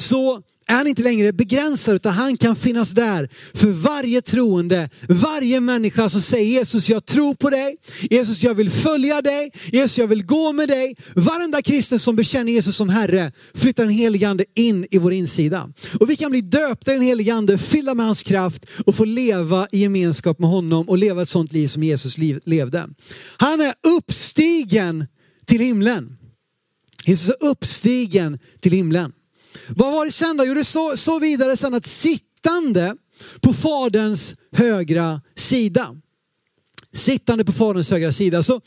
så 0.00 0.42
är 0.70 0.74
han 0.74 0.86
inte 0.86 1.02
längre 1.02 1.32
begränsad 1.32 1.94
utan 1.94 2.12
han 2.12 2.36
kan 2.36 2.56
finnas 2.56 2.90
där 2.90 3.28
för 3.54 3.66
varje 3.66 4.22
troende, 4.22 4.90
varje 5.08 5.60
människa 5.60 6.08
som 6.08 6.20
säger 6.20 6.50
Jesus 6.50 6.88
jag 6.88 7.06
tror 7.06 7.34
på 7.34 7.50
dig, 7.50 7.76
Jesus 8.10 8.42
jag 8.42 8.54
vill 8.54 8.70
följa 8.70 9.22
dig, 9.22 9.52
Jesus 9.72 9.98
jag 9.98 10.06
vill 10.06 10.24
gå 10.24 10.52
med 10.52 10.68
dig. 10.68 10.96
Varenda 11.14 11.62
kristen 11.62 11.98
som 11.98 12.16
bekänner 12.16 12.52
Jesus 12.52 12.76
som 12.76 12.88
Herre 12.88 13.32
flyttar 13.54 13.82
den 13.82 13.92
helige 13.92 14.28
ande 14.28 14.44
in 14.54 14.86
i 14.90 14.98
vår 14.98 15.12
insida. 15.12 15.68
Och 16.00 16.10
vi 16.10 16.16
kan 16.16 16.30
bli 16.30 16.40
döpta 16.40 16.90
i 16.90 16.94
den 16.94 17.02
helige 17.02 17.34
ande, 17.34 17.58
fyllda 17.58 17.94
med 17.94 18.06
hans 18.06 18.22
kraft 18.22 18.66
och 18.86 18.94
få 18.94 19.04
leva 19.04 19.68
i 19.72 19.78
gemenskap 19.78 20.38
med 20.38 20.50
honom 20.50 20.88
och 20.88 20.98
leva 20.98 21.22
ett 21.22 21.28
sånt 21.28 21.52
liv 21.52 21.68
som 21.68 21.82
Jesus 21.82 22.18
levde. 22.44 22.88
Han 23.36 23.60
är 23.60 23.74
uppstigen 23.98 25.06
till 25.46 25.60
himlen. 25.60 26.16
Jesus 27.06 27.28
är 27.28 27.46
uppstigen 27.46 28.38
till 28.60 28.72
himlen. 28.72 29.12
Vad 29.68 29.92
var 29.92 30.04
det 30.04 30.12
sen 30.12 30.36
då? 30.36 30.44
Jo, 30.44 30.54
det 30.54 30.64
så, 30.64 30.96
så 30.96 31.18
vidare 31.18 31.56
sen 31.56 31.74
att 31.74 31.86
sittande 31.86 32.96
på 33.40 33.54
faderns 33.54 34.34
högra 34.52 35.22
sida. 35.36 35.96
Sittande 36.92 37.44
på 37.44 37.52
faderns 37.52 37.90
högra 37.90 38.12
sida. 38.12 38.42
Så 38.42 38.60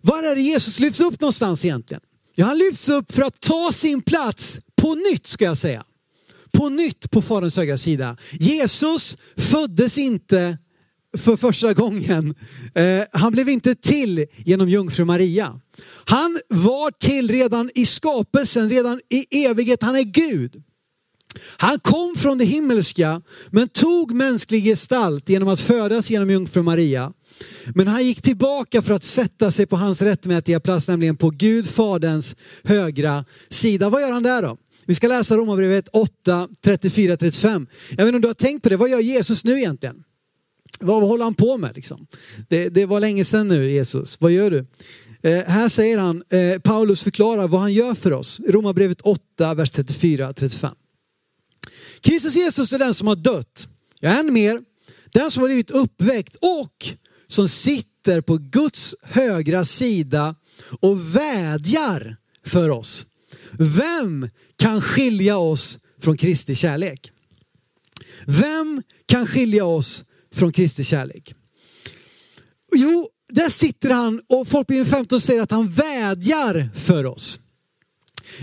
var 0.00 0.22
är 0.22 0.36
det 0.36 0.42
Jesus 0.42 0.80
lyfts 0.80 1.00
upp 1.00 1.20
någonstans 1.20 1.64
egentligen? 1.64 2.00
Ja, 2.34 2.46
han 2.46 2.58
lyfts 2.58 2.88
upp 2.88 3.12
för 3.12 3.22
att 3.22 3.40
ta 3.40 3.72
sin 3.72 4.02
plats 4.02 4.60
på 4.76 4.94
nytt 4.94 5.26
ska 5.26 5.44
jag 5.44 5.56
säga. 5.56 5.84
På 6.52 6.68
nytt 6.68 7.10
på 7.10 7.22
faderns 7.22 7.56
högra 7.56 7.78
sida. 7.78 8.16
Jesus 8.32 9.16
föddes 9.36 9.98
inte 9.98 10.58
för 11.18 11.36
första 11.36 11.72
gången. 11.72 12.34
Eh, 12.74 13.02
han 13.12 13.32
blev 13.32 13.48
inte 13.48 13.74
till 13.74 14.26
genom 14.36 14.68
jungfru 14.68 15.04
Maria. 15.04 15.60
Han 16.04 16.38
var 16.48 16.90
till 16.90 17.30
redan 17.30 17.70
i 17.74 17.86
skapelsen, 17.86 18.70
redan 18.70 19.00
i 19.08 19.44
evighet. 19.44 19.82
Han 19.82 19.96
är 19.96 20.02
Gud. 20.02 20.62
Han 21.56 21.80
kom 21.80 22.16
från 22.16 22.38
det 22.38 22.44
himmelska 22.44 23.22
men 23.50 23.68
tog 23.68 24.12
mänsklig 24.12 24.64
gestalt 24.64 25.28
genom 25.28 25.48
att 25.48 25.60
födas 25.60 26.10
genom 26.10 26.30
jungfru 26.30 26.62
Maria. 26.62 27.12
Men 27.74 27.88
han 27.88 28.04
gick 28.04 28.22
tillbaka 28.22 28.82
för 28.82 28.94
att 28.94 29.02
sätta 29.02 29.50
sig 29.50 29.66
på 29.66 29.76
hans 29.76 30.02
rättmätiga 30.02 30.60
plats, 30.60 30.88
nämligen 30.88 31.16
på 31.16 31.30
Gud 31.30 31.68
faderns 31.68 32.36
högra 32.62 33.24
sida. 33.48 33.88
Vad 33.88 34.02
gör 34.02 34.12
han 34.12 34.22
där 34.22 34.42
då? 34.42 34.56
Vi 34.86 34.94
ska 34.94 35.08
läsa 35.08 35.36
Romarbrevet 35.36 35.88
8, 35.92 36.48
34-35. 36.64 37.66
Jag 37.90 37.96
vet 37.96 38.06
inte 38.06 38.16
om 38.16 38.20
du 38.20 38.28
har 38.28 38.34
tänkt 38.34 38.62
på 38.62 38.68
det, 38.68 38.76
vad 38.76 38.90
gör 38.90 39.00
Jesus 39.00 39.44
nu 39.44 39.58
egentligen? 39.58 40.04
Vad 40.80 41.02
håller 41.02 41.24
han 41.24 41.34
på 41.34 41.56
med 41.56 41.76
liksom? 41.76 42.06
Det, 42.48 42.68
det 42.68 42.86
var 42.86 43.00
länge 43.00 43.24
sedan 43.24 43.48
nu 43.48 43.70
Jesus, 43.70 44.20
vad 44.20 44.30
gör 44.30 44.50
du? 44.50 44.66
Eh, 45.22 45.44
här 45.44 45.68
säger 45.68 45.98
han, 45.98 46.22
eh, 46.30 46.58
Paulus 46.58 47.02
förklarar 47.02 47.48
vad 47.48 47.60
han 47.60 47.72
gör 47.72 47.94
för 47.94 48.12
oss. 48.12 48.40
Romarbrevet 48.48 49.00
8, 49.00 49.54
vers 49.54 49.70
34-35. 49.72 50.74
Kristus 52.00 52.34
Jesus 52.34 52.72
är 52.72 52.78
den 52.78 52.94
som 52.94 53.08
har 53.08 53.16
dött, 53.16 53.68
ja 54.00 54.10
än 54.10 54.32
mer, 54.32 54.62
den 55.12 55.30
som 55.30 55.40
har 55.40 55.48
blivit 55.48 55.70
uppväckt 55.70 56.36
och 56.36 56.88
som 57.28 57.48
sitter 57.48 58.20
på 58.20 58.36
Guds 58.36 58.94
högra 59.02 59.64
sida 59.64 60.34
och 60.80 61.16
vädjar 61.16 62.16
för 62.46 62.70
oss. 62.70 63.06
Vem 63.58 64.28
kan 64.56 64.82
skilja 64.82 65.38
oss 65.38 65.78
från 66.00 66.16
Kristi 66.16 66.54
kärlek? 66.54 67.10
Vem 68.26 68.82
kan 69.06 69.26
skilja 69.26 69.64
oss 69.64 70.04
från 70.34 70.52
Kristi 70.52 70.84
kärlek? 70.84 71.34
Jo, 72.74 73.08
där 73.32 73.50
sitter 73.50 73.90
han 73.90 74.20
och 74.28 74.48
Folkbibeln 74.48 74.90
15 74.90 75.20
säger 75.20 75.42
att 75.42 75.50
han 75.50 75.70
vädjar 75.70 76.70
för 76.74 77.06
oss. 77.06 77.38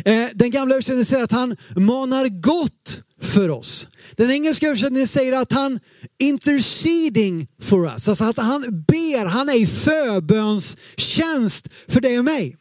Eh, 0.06 0.28
den 0.34 0.52
gamla 0.52 0.76
översättningen 0.76 1.06
säger 1.06 1.24
att 1.24 1.32
han 1.32 1.56
manar 1.76 2.42
gott 2.42 3.02
för 3.22 3.50
oss. 3.50 3.88
Den 4.16 4.32
engelska 4.32 4.68
översättningen 4.68 5.08
säger 5.08 5.34
att 5.34 5.52
han 5.52 5.80
interceding 6.20 7.48
for 7.62 7.88
us. 7.88 8.08
Alltså 8.08 8.24
att 8.24 8.38
han 8.38 8.86
ber, 8.88 9.26
han 9.26 9.50
är 9.50 9.60
i 9.60 9.68
förbönstjänst 9.68 11.68
för 11.88 12.02
dig 12.02 12.20
och 12.20 12.26
mig. 12.26 12.58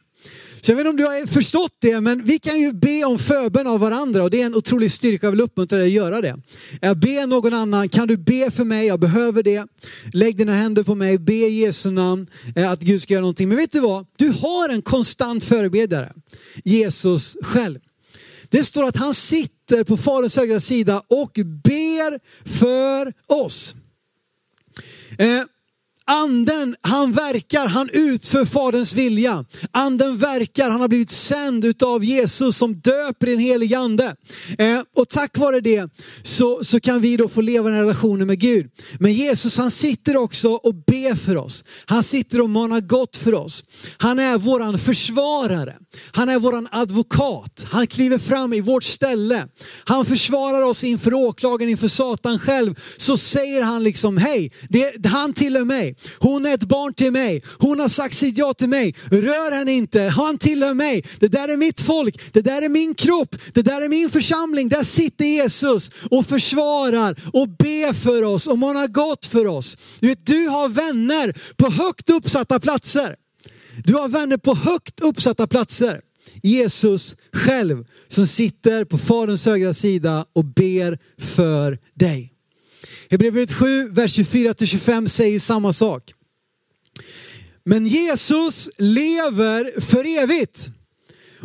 Så 0.61 0.71
jag 0.71 0.75
vet 0.75 0.81
inte 0.81 0.89
om 0.89 0.95
du 0.95 1.03
har 1.03 1.27
förstått 1.27 1.75
det, 1.79 2.01
men 2.01 2.23
vi 2.23 2.39
kan 2.39 2.59
ju 2.59 2.73
be 2.73 3.03
om 3.03 3.19
förbön 3.19 3.67
av 3.67 3.79
varandra 3.79 4.23
och 4.23 4.29
det 4.29 4.41
är 4.41 4.45
en 4.45 4.55
otrolig 4.55 4.91
styrka. 4.91 5.25
Jag 5.25 5.31
vill 5.31 5.41
uppmuntra 5.41 5.77
dig 5.77 5.87
att 5.87 5.93
göra 5.93 6.21
det. 6.21 6.37
Jag 6.81 6.97
ber 6.97 7.27
någon 7.27 7.53
annan, 7.53 7.89
kan 7.89 8.07
du 8.07 8.17
be 8.17 8.51
för 8.51 8.63
mig? 8.63 8.87
Jag 8.87 8.99
behöver 8.99 9.43
det. 9.43 9.65
Lägg 10.13 10.37
dina 10.37 10.53
händer 10.53 10.83
på 10.83 10.95
mig, 10.95 11.17
be 11.17 11.33
i 11.33 11.59
Jesu 11.61 11.91
namn 11.91 12.27
eh, 12.55 12.71
att 12.71 12.81
Gud 12.81 13.01
ska 13.01 13.13
göra 13.13 13.21
någonting. 13.21 13.47
Men 13.47 13.57
vet 13.57 13.71
du 13.71 13.79
vad? 13.79 14.05
Du 14.17 14.29
har 14.29 14.69
en 14.69 14.81
konstant 14.81 15.43
förebedjare, 15.43 16.13
Jesus 16.63 17.37
själv. 17.43 17.79
Det 18.49 18.63
står 18.63 18.83
att 18.83 18.95
han 18.95 19.13
sitter 19.13 19.83
på 19.83 19.97
Faderns 19.97 20.35
högra 20.35 20.59
sida 20.59 21.03
och 21.07 21.31
ber 21.63 22.19
för 22.59 23.13
oss. 23.27 23.75
Eh, 25.17 25.41
Anden, 26.11 26.75
han 26.81 27.11
verkar, 27.11 27.67
han 27.67 27.89
utför 27.93 28.45
Faderns 28.45 28.93
vilja. 28.93 29.45
Anden 29.71 30.17
verkar, 30.17 30.69
han 30.69 30.81
har 30.81 30.87
blivit 30.87 31.11
sänd 31.11 31.65
utav 31.65 32.03
Jesus 32.03 32.57
som 32.57 32.75
döper 32.75 33.27
i 33.27 33.33
en 33.33 33.39
helig 33.39 33.73
ande. 33.73 34.15
Eh, 34.57 34.79
och 34.95 35.09
tack 35.09 35.37
vare 35.37 35.59
det 35.59 35.89
så, 36.23 36.63
så 36.63 36.79
kan 36.79 37.01
vi 37.01 37.17
då 37.17 37.29
få 37.29 37.41
leva 37.41 37.69
den 37.69 37.79
relationen 37.79 38.27
med 38.27 38.39
Gud. 38.39 38.67
Men 38.99 39.13
Jesus 39.13 39.57
han 39.57 39.71
sitter 39.71 40.17
också 40.17 40.49
och 40.49 40.75
ber 40.75 41.15
för 41.15 41.37
oss. 41.37 41.63
Han 41.85 42.03
sitter 42.03 42.41
och 42.41 42.49
manar 42.49 42.81
gott 42.81 43.15
för 43.15 43.33
oss. 43.33 43.63
Han 43.97 44.19
är 44.19 44.37
våran 44.37 44.79
försvarare. 44.79 45.75
Han 46.11 46.29
är 46.29 46.39
våran 46.39 46.67
advokat. 46.71 47.65
Han 47.71 47.87
kliver 47.87 48.17
fram 48.17 48.53
i 48.53 48.61
vårt 48.61 48.83
ställe. 48.83 49.47
Han 49.85 50.05
försvarar 50.05 50.65
oss 50.65 50.83
inför 50.83 51.13
åklagaren, 51.13 51.71
inför 51.71 51.87
Satan 51.87 52.39
själv. 52.39 52.75
Så 52.97 53.17
säger 53.17 53.61
han 53.61 53.83
liksom, 53.83 54.17
hej, 54.17 54.51
det, 54.69 55.05
han 55.05 55.33
tillhör 55.33 55.65
mig. 55.65 55.95
Hon 56.19 56.45
är 56.45 56.53
ett 56.53 56.63
barn 56.63 56.93
till 56.93 57.11
mig. 57.11 57.43
Hon 57.59 57.79
har 57.79 57.87
sagt 57.87 58.15
sitt 58.15 58.37
ja 58.37 58.53
till 58.53 58.69
mig. 58.69 58.95
Rör 59.11 59.51
henne 59.51 59.71
inte. 59.71 60.01
Han 60.01 60.37
tillhör 60.37 60.73
mig. 60.73 61.05
Det 61.19 61.27
där 61.27 61.47
är 61.47 61.57
mitt 61.57 61.81
folk. 61.81 62.33
Det 62.33 62.41
där 62.41 62.61
är 62.61 62.69
min 62.69 62.95
kropp. 62.95 63.35
Det 63.53 63.61
där 63.61 63.81
är 63.81 63.89
min 63.89 64.09
församling. 64.09 64.69
Där 64.69 64.83
sitter 64.83 65.25
Jesus 65.25 65.91
och 66.11 66.25
försvarar 66.25 67.21
och 67.33 67.49
ber 67.49 67.93
för 67.93 68.23
oss 68.23 68.47
och 68.47 68.57
manar 68.57 68.87
gott 68.87 69.25
för 69.25 69.47
oss. 69.47 69.77
Du 69.99 70.07
vet, 70.07 70.25
du 70.25 70.47
har 70.47 70.69
vänner 70.69 71.37
på 71.57 71.69
högt 71.69 72.09
uppsatta 72.09 72.59
platser. 72.59 73.15
Du 73.83 73.95
har 73.95 74.07
vänner 74.07 74.37
på 74.37 74.55
högt 74.55 74.99
uppsatta 74.99 75.47
platser. 75.47 76.01
Jesus 76.43 77.15
själv 77.33 77.85
som 78.07 78.27
sitter 78.27 78.85
på 78.85 78.97
Faderns 78.97 79.45
högra 79.45 79.73
sida 79.73 80.25
och 80.33 80.45
ber 80.45 80.99
för 81.17 81.79
dig. 81.93 82.33
Hebreerbrevet 83.09 83.53
7, 83.53 83.89
vers 83.89 84.19
24-25 84.19 85.07
säger 85.07 85.39
samma 85.39 85.73
sak. 85.73 86.13
Men 87.63 87.85
Jesus 87.85 88.69
lever 88.77 89.81
för 89.81 90.23
evigt. 90.23 90.69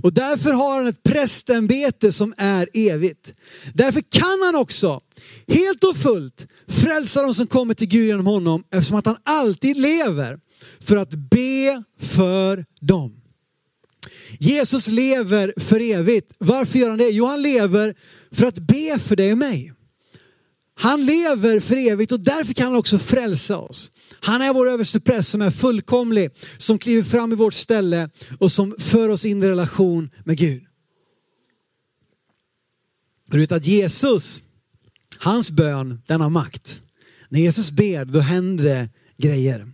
Och 0.03 0.13
därför 0.13 0.53
har 0.53 0.77
han 0.77 0.87
ett 0.87 1.03
prästämbete 1.03 2.13
som 2.13 2.35
är 2.37 2.69
evigt. 2.73 3.35
Därför 3.75 4.01
kan 4.01 4.43
han 4.45 4.55
också 4.55 5.01
helt 5.49 5.85
och 5.85 5.97
fullt 5.97 6.47
frälsa 6.69 7.23
de 7.23 7.35
som 7.35 7.47
kommer 7.47 7.75
till 7.75 7.89
Gud 7.89 8.07
genom 8.07 8.27
honom 8.27 8.65
eftersom 8.71 8.97
att 8.97 9.07
han 9.07 9.17
alltid 9.23 9.77
lever 9.77 10.39
för 10.81 10.97
att 10.97 11.15
be 11.15 11.83
för 12.01 12.65
dem. 12.81 13.21
Jesus 14.39 14.89
lever 14.89 15.55
för 15.57 15.81
evigt. 15.81 16.33
Varför 16.39 16.79
gör 16.79 16.89
han 16.89 16.99
det? 16.99 17.11
Jo, 17.11 17.27
han 17.27 17.43
lever 17.43 17.95
för 18.31 18.47
att 18.47 18.59
be 18.59 18.99
för 18.99 19.17
dig 19.17 19.33
och 19.33 19.39
mig. 19.39 19.73
Han 20.75 21.05
lever 21.07 21.61
för 21.61 21.77
evigt 21.77 22.13
och 22.13 22.21
därför 22.21 22.55
kan 22.55 22.67
han 22.67 22.77
också 22.77 22.99
frälsa 22.99 23.59
oss. 23.59 23.91
Han 24.21 24.43
är 24.43 24.55
vår 24.55 24.71
överstepräst 24.71 25.29
som 25.29 25.43
är 25.43 25.51
fullkomlig, 25.51 26.31
som 26.57 26.79
kliver 26.79 27.03
fram 27.03 27.33
i 27.33 27.37
vårt 27.37 27.55
ställe 27.55 28.11
och 28.39 28.53
som 28.53 28.75
för 28.79 29.09
oss 29.09 29.25
in 29.25 29.43
i 29.43 29.49
relation 29.49 30.11
med 30.25 30.39
Gud. 30.39 30.63
Du 33.27 33.39
vet 33.41 33.53
att 33.53 33.67
Jesus, 33.67 34.41
hans 35.19 35.51
bön, 35.51 36.03
den 36.07 36.21
har 36.21 36.31
makt. 36.31 36.81
När 37.29 37.41
Jesus 37.41 37.71
ber, 37.71 38.05
då 38.05 38.21
händer 38.21 38.65
det 38.65 38.89
grejer. 39.17 39.73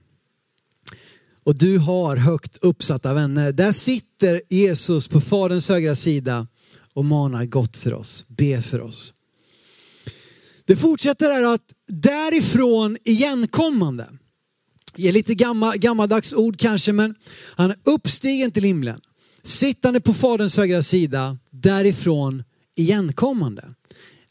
Och 1.42 1.59
du 1.59 1.78
har 1.78 2.16
högt 2.16 2.57
uppsatta 2.57 3.14
vänner. 3.14 3.52
Där 3.52 3.73
sitter 3.73 4.42
Jesus 4.49 5.09
på 5.09 5.21
Faderns 5.21 5.69
högra 5.69 5.95
sida 5.95 6.47
och 6.95 7.04
manar 7.04 7.45
gott 7.45 7.76
för 7.76 7.95
oss, 7.95 8.25
ber 8.28 8.61
för 8.61 8.80
oss. 8.80 9.12
Det 10.71 10.77
fortsätter 10.77 11.31
här 11.31 11.55
att 11.55 11.73
därifrån 11.89 12.97
igenkommande. 13.05 14.09
Det 14.97 15.09
är 15.09 15.12
lite 15.12 15.35
gammal, 15.35 15.79
gammaldags 15.79 16.35
ord 16.35 16.59
kanske, 16.59 16.93
men 16.93 17.15
han 17.57 17.71
är 17.71 17.77
uppstigen 17.85 18.50
till 18.50 18.65
himlen. 18.65 19.00
Sittande 19.43 20.00
på 20.00 20.15
Faderns 20.15 20.57
högra 20.57 20.83
sida, 20.83 21.39
därifrån 21.50 22.43
igenkommande. 22.77 23.75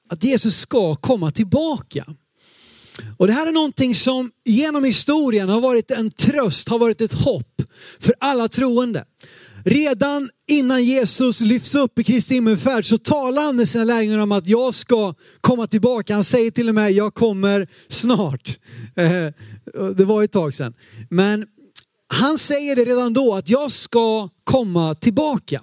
Att 0.09 0.23
Jesus 0.23 0.57
ska 0.57 0.95
komma 0.95 1.31
tillbaka. 1.31 2.05
Och 3.17 3.27
det 3.27 3.33
här 3.33 3.47
är 3.47 3.51
någonting 3.51 3.95
som 3.95 4.31
genom 4.45 4.83
historien 4.83 5.49
har 5.49 5.61
varit 5.61 5.91
en 5.91 6.11
tröst, 6.11 6.69
har 6.69 6.79
varit 6.79 7.01
ett 7.01 7.13
hopp 7.13 7.61
för 7.99 8.15
alla 8.19 8.47
troende 8.47 9.05
redan 9.69 10.29
innan 10.47 10.83
Jesus 10.83 11.41
lyfts 11.41 11.75
upp 11.75 11.99
i 11.99 12.03
Kristi 12.03 12.33
himmelfärd 12.33 12.85
så 12.85 12.97
talar 12.97 13.41
han 13.41 13.55
med 13.55 13.67
sina 13.67 13.83
lärjungar 13.83 14.17
om 14.17 14.31
att 14.31 14.47
jag 14.47 14.73
ska 14.73 15.13
komma 15.41 15.67
tillbaka. 15.67 16.13
Han 16.13 16.23
säger 16.23 16.51
till 16.51 16.69
och 16.69 16.75
med 16.75 16.91
jag 16.91 17.13
kommer 17.13 17.67
snart. 17.87 18.57
Eh, 18.95 19.91
det 19.95 20.05
var 20.05 20.23
ett 20.23 20.31
tag 20.31 20.53
sedan. 20.53 20.73
Men 21.09 21.45
han 22.07 22.37
säger 22.37 22.75
det 22.75 22.85
redan 22.85 23.13
då 23.13 23.35
att 23.35 23.49
jag 23.49 23.71
ska 23.71 24.29
komma 24.43 24.95
tillbaka. 24.95 25.61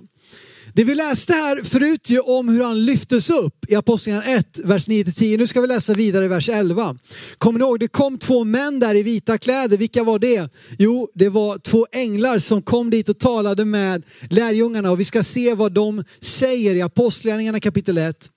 Det 0.76 0.84
vi 0.84 0.94
läste 0.94 1.32
här 1.32 1.62
förut 1.62 2.10
ju 2.10 2.20
om 2.20 2.48
hur 2.48 2.62
han 2.62 2.84
lyftes 2.84 3.30
upp 3.30 3.70
i 3.70 3.74
Apostlagärningarna 3.74 4.38
1, 4.38 4.58
vers 4.64 4.88
9-10. 4.88 5.38
Nu 5.38 5.46
ska 5.46 5.60
vi 5.60 5.66
läsa 5.66 5.94
vidare 5.94 6.24
i 6.24 6.28
vers 6.28 6.48
11. 6.48 6.98
Kommer 7.38 7.58
ni 7.58 7.64
ihåg, 7.64 7.80
det 7.80 7.88
kom 7.88 8.18
två 8.18 8.44
män 8.44 8.80
där 8.80 8.94
i 8.94 9.02
vita 9.02 9.38
kläder. 9.38 9.76
Vilka 9.76 10.04
var 10.04 10.18
det? 10.18 10.50
Jo, 10.78 11.08
det 11.14 11.28
var 11.28 11.58
två 11.58 11.86
änglar 11.92 12.38
som 12.38 12.62
kom 12.62 12.90
dit 12.90 13.08
och 13.08 13.18
talade 13.18 13.64
med 13.64 14.02
lärjungarna 14.30 14.90
och 14.90 15.00
vi 15.00 15.04
ska 15.04 15.22
se 15.22 15.54
vad 15.54 15.72
de 15.72 16.04
säger 16.20 16.74
i 16.74 16.82
Apostlagärningarna 16.82 17.60
kapitel 17.60 17.98
1, 17.98 18.30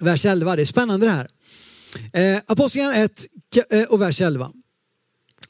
vers 0.00 0.26
11. 0.26 0.56
Det 0.56 0.62
är 0.62 0.66
spännande 0.66 1.06
det 1.06 1.12
här. 1.12 1.28
Eh, 2.12 2.42
Apostlagärningarna 2.46 3.04
1 3.04 3.26
eh, 3.70 3.82
och 3.82 4.00
vers 4.00 4.20
11. 4.20 4.52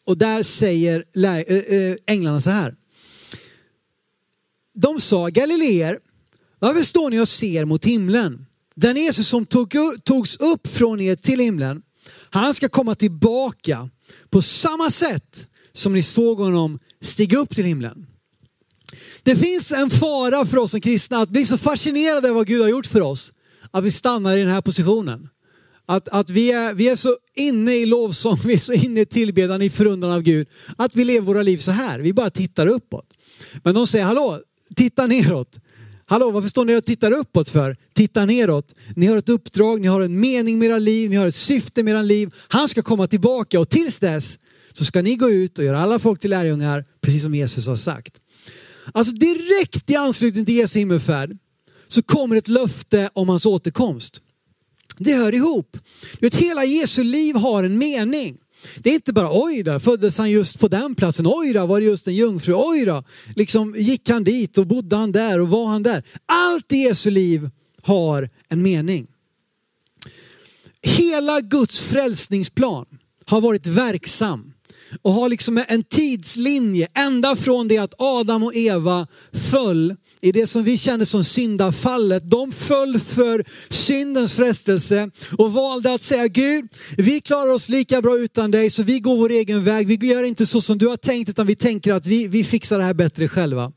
Och 0.06 0.18
där 0.18 0.42
säger 0.42 1.04
eh, 1.16 1.78
eh, 1.78 1.96
änglarna 2.06 2.40
så 2.40 2.50
här. 2.50 2.74
De 4.74 5.00
sa, 5.00 5.28
Galileer, 5.28 5.98
varför 6.60 6.82
står 6.82 7.10
ni 7.10 7.20
och 7.20 7.28
ser 7.28 7.64
mot 7.64 7.84
himlen? 7.84 8.46
Den 8.74 8.96
Jesus 8.96 9.28
som 9.28 9.46
tog, 9.46 9.74
togs 10.04 10.36
upp 10.36 10.66
från 10.66 11.00
er 11.00 11.16
till 11.16 11.40
himlen, 11.40 11.82
han 12.30 12.54
ska 12.54 12.68
komma 12.68 12.94
tillbaka 12.94 13.90
på 14.30 14.42
samma 14.42 14.90
sätt 14.90 15.46
som 15.72 15.92
ni 15.92 16.02
såg 16.02 16.38
honom 16.38 16.78
stiga 17.02 17.38
upp 17.38 17.54
till 17.54 17.64
himlen. 17.64 18.06
Det 19.22 19.36
finns 19.36 19.72
en 19.72 19.90
fara 19.90 20.46
för 20.46 20.56
oss 20.56 20.70
som 20.70 20.80
kristna 20.80 21.18
att 21.18 21.28
bli 21.28 21.44
så 21.44 21.58
fascinerade 21.58 22.28
av 22.28 22.34
vad 22.34 22.46
Gud 22.46 22.62
har 22.62 22.68
gjort 22.68 22.86
för 22.86 23.00
oss 23.00 23.32
att 23.70 23.84
vi 23.84 23.90
stannar 23.90 24.36
i 24.36 24.40
den 24.40 24.50
här 24.50 24.60
positionen. 24.60 25.28
Att, 25.86 26.08
att 26.08 26.30
vi, 26.30 26.52
är, 26.52 26.74
vi 26.74 26.88
är 26.88 26.96
så 26.96 27.16
inne 27.34 27.74
i 27.74 27.86
lovsång, 27.86 28.40
vi 28.44 28.54
är 28.54 28.58
så 28.58 28.72
inne 28.72 29.00
i 29.00 29.06
tillbedjan, 29.06 29.62
i 29.62 29.70
förundran 29.70 30.12
av 30.12 30.22
Gud, 30.22 30.48
att 30.78 30.96
vi 30.96 31.04
lever 31.04 31.26
våra 31.26 31.42
liv 31.42 31.58
så 31.58 31.70
här. 31.70 32.00
Vi 32.00 32.12
bara 32.12 32.30
tittar 32.30 32.66
uppåt. 32.66 33.18
Men 33.64 33.74
de 33.74 33.86
säger, 33.86 34.04
hallå, 34.04 34.40
titta 34.76 35.06
neråt. 35.06 35.58
Hallå, 36.10 36.30
varför 36.30 36.48
står 36.48 36.64
ni 36.64 36.76
och 36.76 36.84
tittar 36.84 37.12
uppåt 37.12 37.48
för? 37.48 37.76
Titta 37.92 38.24
neråt. 38.24 38.74
Ni 38.96 39.06
har 39.06 39.16
ett 39.16 39.28
uppdrag, 39.28 39.80
ni 39.80 39.88
har 39.88 40.00
en 40.00 40.20
mening 40.20 40.58
med 40.58 40.68
era 40.68 40.78
liv, 40.78 41.10
ni 41.10 41.16
har 41.16 41.26
ett 41.26 41.34
syfte 41.34 41.82
med 41.82 41.92
era 41.92 42.02
liv. 42.02 42.34
Han 42.48 42.68
ska 42.68 42.82
komma 42.82 43.06
tillbaka 43.06 43.60
och 43.60 43.68
tills 43.68 44.00
dess 44.00 44.38
så 44.72 44.84
ska 44.84 45.02
ni 45.02 45.16
gå 45.16 45.30
ut 45.30 45.58
och 45.58 45.64
göra 45.64 45.80
alla 45.80 45.98
folk 45.98 46.20
till 46.20 46.30
lärjungar, 46.30 46.84
precis 47.00 47.22
som 47.22 47.34
Jesus 47.34 47.66
har 47.66 47.76
sagt. 47.76 48.20
Alltså 48.94 49.14
direkt 49.14 49.90
i 49.90 49.96
anslutning 49.96 50.46
till 50.46 50.54
Jesu 50.54 50.78
himmelfärd 50.78 51.36
så 51.88 52.02
kommer 52.02 52.36
ett 52.36 52.48
löfte 52.48 53.10
om 53.12 53.28
hans 53.28 53.46
återkomst. 53.46 54.20
Det 54.98 55.12
hör 55.12 55.34
ihop. 55.34 55.76
Du 56.12 56.26
vet, 56.26 56.36
hela 56.36 56.64
Jesu 56.64 57.04
liv 57.04 57.36
har 57.36 57.64
en 57.64 57.78
mening. 57.78 58.38
Det 58.78 58.90
är 58.90 58.94
inte 58.94 59.12
bara 59.12 59.42
oj 59.42 59.62
då, 59.62 59.80
föddes 59.80 60.18
han 60.18 60.30
just 60.30 60.58
på 60.58 60.68
den 60.68 60.94
platsen, 60.94 61.26
oj 61.28 61.52
då, 61.52 61.66
var 61.66 61.80
det 61.80 61.86
just 61.86 62.06
en 62.06 62.14
jungfru, 62.14 62.54
oj 62.56 62.84
då, 62.84 63.04
liksom 63.36 63.74
gick 63.78 64.08
han 64.08 64.24
dit 64.24 64.58
och 64.58 64.66
bodde 64.66 64.96
han 64.96 65.12
där 65.12 65.40
och 65.40 65.48
var 65.48 65.66
han 65.66 65.82
där. 65.82 66.02
Allt 66.26 66.72
i 66.72 66.76
Jesu 66.76 67.10
liv 67.10 67.50
har 67.82 68.28
en 68.48 68.62
mening. 68.62 69.06
Hela 70.82 71.40
Guds 71.40 71.82
frälsningsplan 71.82 72.86
har 73.26 73.40
varit 73.40 73.66
verksam 73.66 74.52
och 75.02 75.12
har 75.12 75.28
liksom 75.28 75.64
en 75.68 75.84
tidslinje 75.84 76.88
ända 76.94 77.36
från 77.36 77.68
det 77.68 77.78
att 77.78 77.94
Adam 77.98 78.42
och 78.42 78.56
Eva 78.56 79.06
föll 79.50 79.96
i 80.20 80.32
det 80.32 80.46
som 80.46 80.64
vi 80.64 80.78
känner 80.78 81.04
som 81.04 81.24
syndafallet. 81.24 82.30
De 82.30 82.52
föll 82.52 83.00
för 83.00 83.44
syndens 83.68 84.34
frestelse 84.34 85.10
och 85.38 85.52
valde 85.52 85.94
att 85.94 86.02
säga 86.02 86.28
Gud, 86.28 86.64
vi 86.98 87.20
klarar 87.20 87.52
oss 87.52 87.68
lika 87.68 88.02
bra 88.02 88.18
utan 88.18 88.50
dig 88.50 88.70
så 88.70 88.82
vi 88.82 89.00
går 89.00 89.16
vår 89.16 89.30
egen 89.30 89.64
väg. 89.64 89.86
Vi 89.86 90.06
gör 90.06 90.22
inte 90.22 90.46
så 90.46 90.60
som 90.60 90.78
du 90.78 90.88
har 90.88 90.96
tänkt 90.96 91.28
utan 91.28 91.46
vi 91.46 91.54
tänker 91.54 91.92
att 91.92 92.06
vi, 92.06 92.28
vi 92.28 92.44
fixar 92.44 92.78
det 92.78 92.84
här 92.84 92.94
bättre 92.94 93.28
själva. 93.28 93.72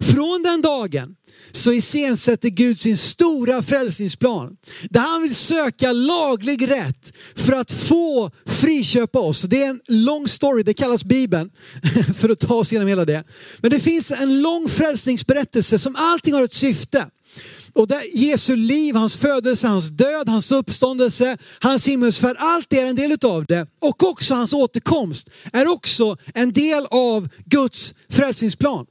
Från 0.00 0.42
den 0.42 0.62
dagen 0.62 1.16
så 1.52 1.72
iscensätter 1.72 2.48
Gud 2.48 2.78
sin 2.78 2.96
stora 2.96 3.62
frälsningsplan. 3.62 4.56
Där 4.90 5.00
han 5.00 5.22
vill 5.22 5.34
söka 5.34 5.92
laglig 5.92 6.70
rätt 6.70 7.12
för 7.36 7.52
att 7.52 7.72
få 7.72 8.30
friköpa 8.46 9.18
oss. 9.18 9.42
Det 9.42 9.62
är 9.62 9.68
en 9.70 9.80
lång 9.88 10.28
story, 10.28 10.62
det 10.62 10.74
kallas 10.74 11.04
Bibeln, 11.04 11.50
för 12.18 12.28
att 12.28 12.40
ta 12.40 12.54
oss 12.54 12.72
igenom 12.72 12.88
hela 12.88 13.04
det. 13.04 13.24
Men 13.58 13.70
det 13.70 13.80
finns 13.80 14.10
en 14.10 14.42
lång 14.42 14.68
frälsningsberättelse 14.68 15.78
som 15.78 15.96
allting 15.96 16.34
har 16.34 16.42
ett 16.42 16.52
syfte. 16.52 17.06
Och 17.72 17.88
där 17.88 18.02
Jesu 18.16 18.56
liv, 18.56 18.94
hans 18.94 19.16
födelse, 19.16 19.68
hans 19.68 19.90
död, 19.90 20.28
hans 20.28 20.52
uppståndelse, 20.52 21.38
hans 21.60 21.88
himmelsfärd, 21.88 22.36
allt 22.38 22.66
det 22.70 22.80
är 22.80 22.86
en 22.86 22.96
del 22.96 23.12
utav 23.12 23.44
det. 23.44 23.66
Och 23.78 24.02
också 24.02 24.34
hans 24.34 24.52
återkomst 24.52 25.30
är 25.52 25.68
också 25.68 26.16
en 26.34 26.52
del 26.52 26.86
av 26.90 27.28
Guds 27.44 27.94
frälsningsplan. 28.08 28.86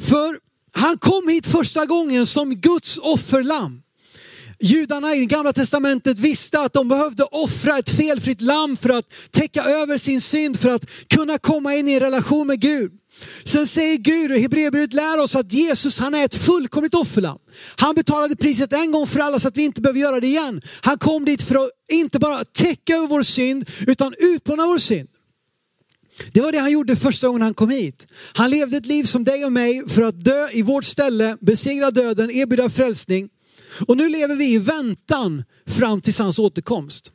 För 0.00 0.45
han 0.76 0.98
kom 0.98 1.28
hit 1.28 1.46
första 1.46 1.86
gången 1.86 2.26
som 2.26 2.54
Guds 2.54 2.98
offerlamm. 2.98 3.82
Judarna 4.60 5.14
i 5.14 5.20
det 5.20 5.26
gamla 5.26 5.52
testamentet 5.52 6.18
visste 6.18 6.60
att 6.60 6.72
de 6.72 6.88
behövde 6.88 7.24
offra 7.24 7.78
ett 7.78 7.90
felfritt 7.90 8.40
lamm 8.40 8.76
för 8.76 8.88
att 8.88 9.04
täcka 9.30 9.64
över 9.64 9.98
sin 9.98 10.20
synd, 10.20 10.60
för 10.60 10.74
att 10.74 10.84
kunna 11.08 11.38
komma 11.38 11.74
in 11.74 11.88
i 11.88 11.92
en 11.92 12.00
relation 12.00 12.46
med 12.46 12.60
Gud. 12.60 12.92
Sen 13.44 13.66
säger 13.66 13.96
Gud, 13.96 14.32
och 14.32 14.38
Hebreerbrevet 14.38 14.92
lär 14.92 15.18
oss 15.18 15.36
att 15.36 15.52
Jesus 15.52 15.98
han 15.98 16.14
är 16.14 16.24
ett 16.24 16.34
fullkomligt 16.34 16.94
offerlamm. 16.94 17.38
Han 17.76 17.94
betalade 17.94 18.36
priset 18.36 18.72
en 18.72 18.92
gång 18.92 19.06
för 19.06 19.20
alla 19.20 19.38
så 19.38 19.48
att 19.48 19.56
vi 19.56 19.64
inte 19.64 19.80
behöver 19.80 20.00
göra 20.00 20.20
det 20.20 20.26
igen. 20.26 20.62
Han 20.80 20.98
kom 20.98 21.24
dit 21.24 21.42
för 21.42 21.54
att 21.54 21.70
inte 21.92 22.18
bara 22.18 22.44
täcka 22.44 22.96
över 22.96 23.06
vår 23.06 23.22
synd, 23.22 23.70
utan 23.86 24.14
utplåna 24.18 24.66
vår 24.66 24.78
synd. 24.78 25.08
Det 26.32 26.40
var 26.40 26.52
det 26.52 26.58
han 26.58 26.72
gjorde 26.72 26.96
första 26.96 27.26
gången 27.26 27.42
han 27.42 27.54
kom 27.54 27.70
hit. 27.70 28.06
Han 28.32 28.50
levde 28.50 28.76
ett 28.76 28.86
liv 28.86 29.04
som 29.04 29.24
dig 29.24 29.44
och 29.44 29.52
mig 29.52 29.88
för 29.88 30.02
att 30.02 30.24
dö 30.24 30.48
i 30.52 30.62
vårt 30.62 30.84
ställe, 30.84 31.36
besegra 31.40 31.90
döden, 31.90 32.30
erbjuda 32.30 32.70
frälsning. 32.70 33.28
Och 33.86 33.96
nu 33.96 34.08
lever 34.08 34.36
vi 34.36 34.54
i 34.54 34.58
väntan 34.58 35.44
fram 35.66 36.00
till 36.00 36.14
hans 36.18 36.38
återkomst. 36.38 37.12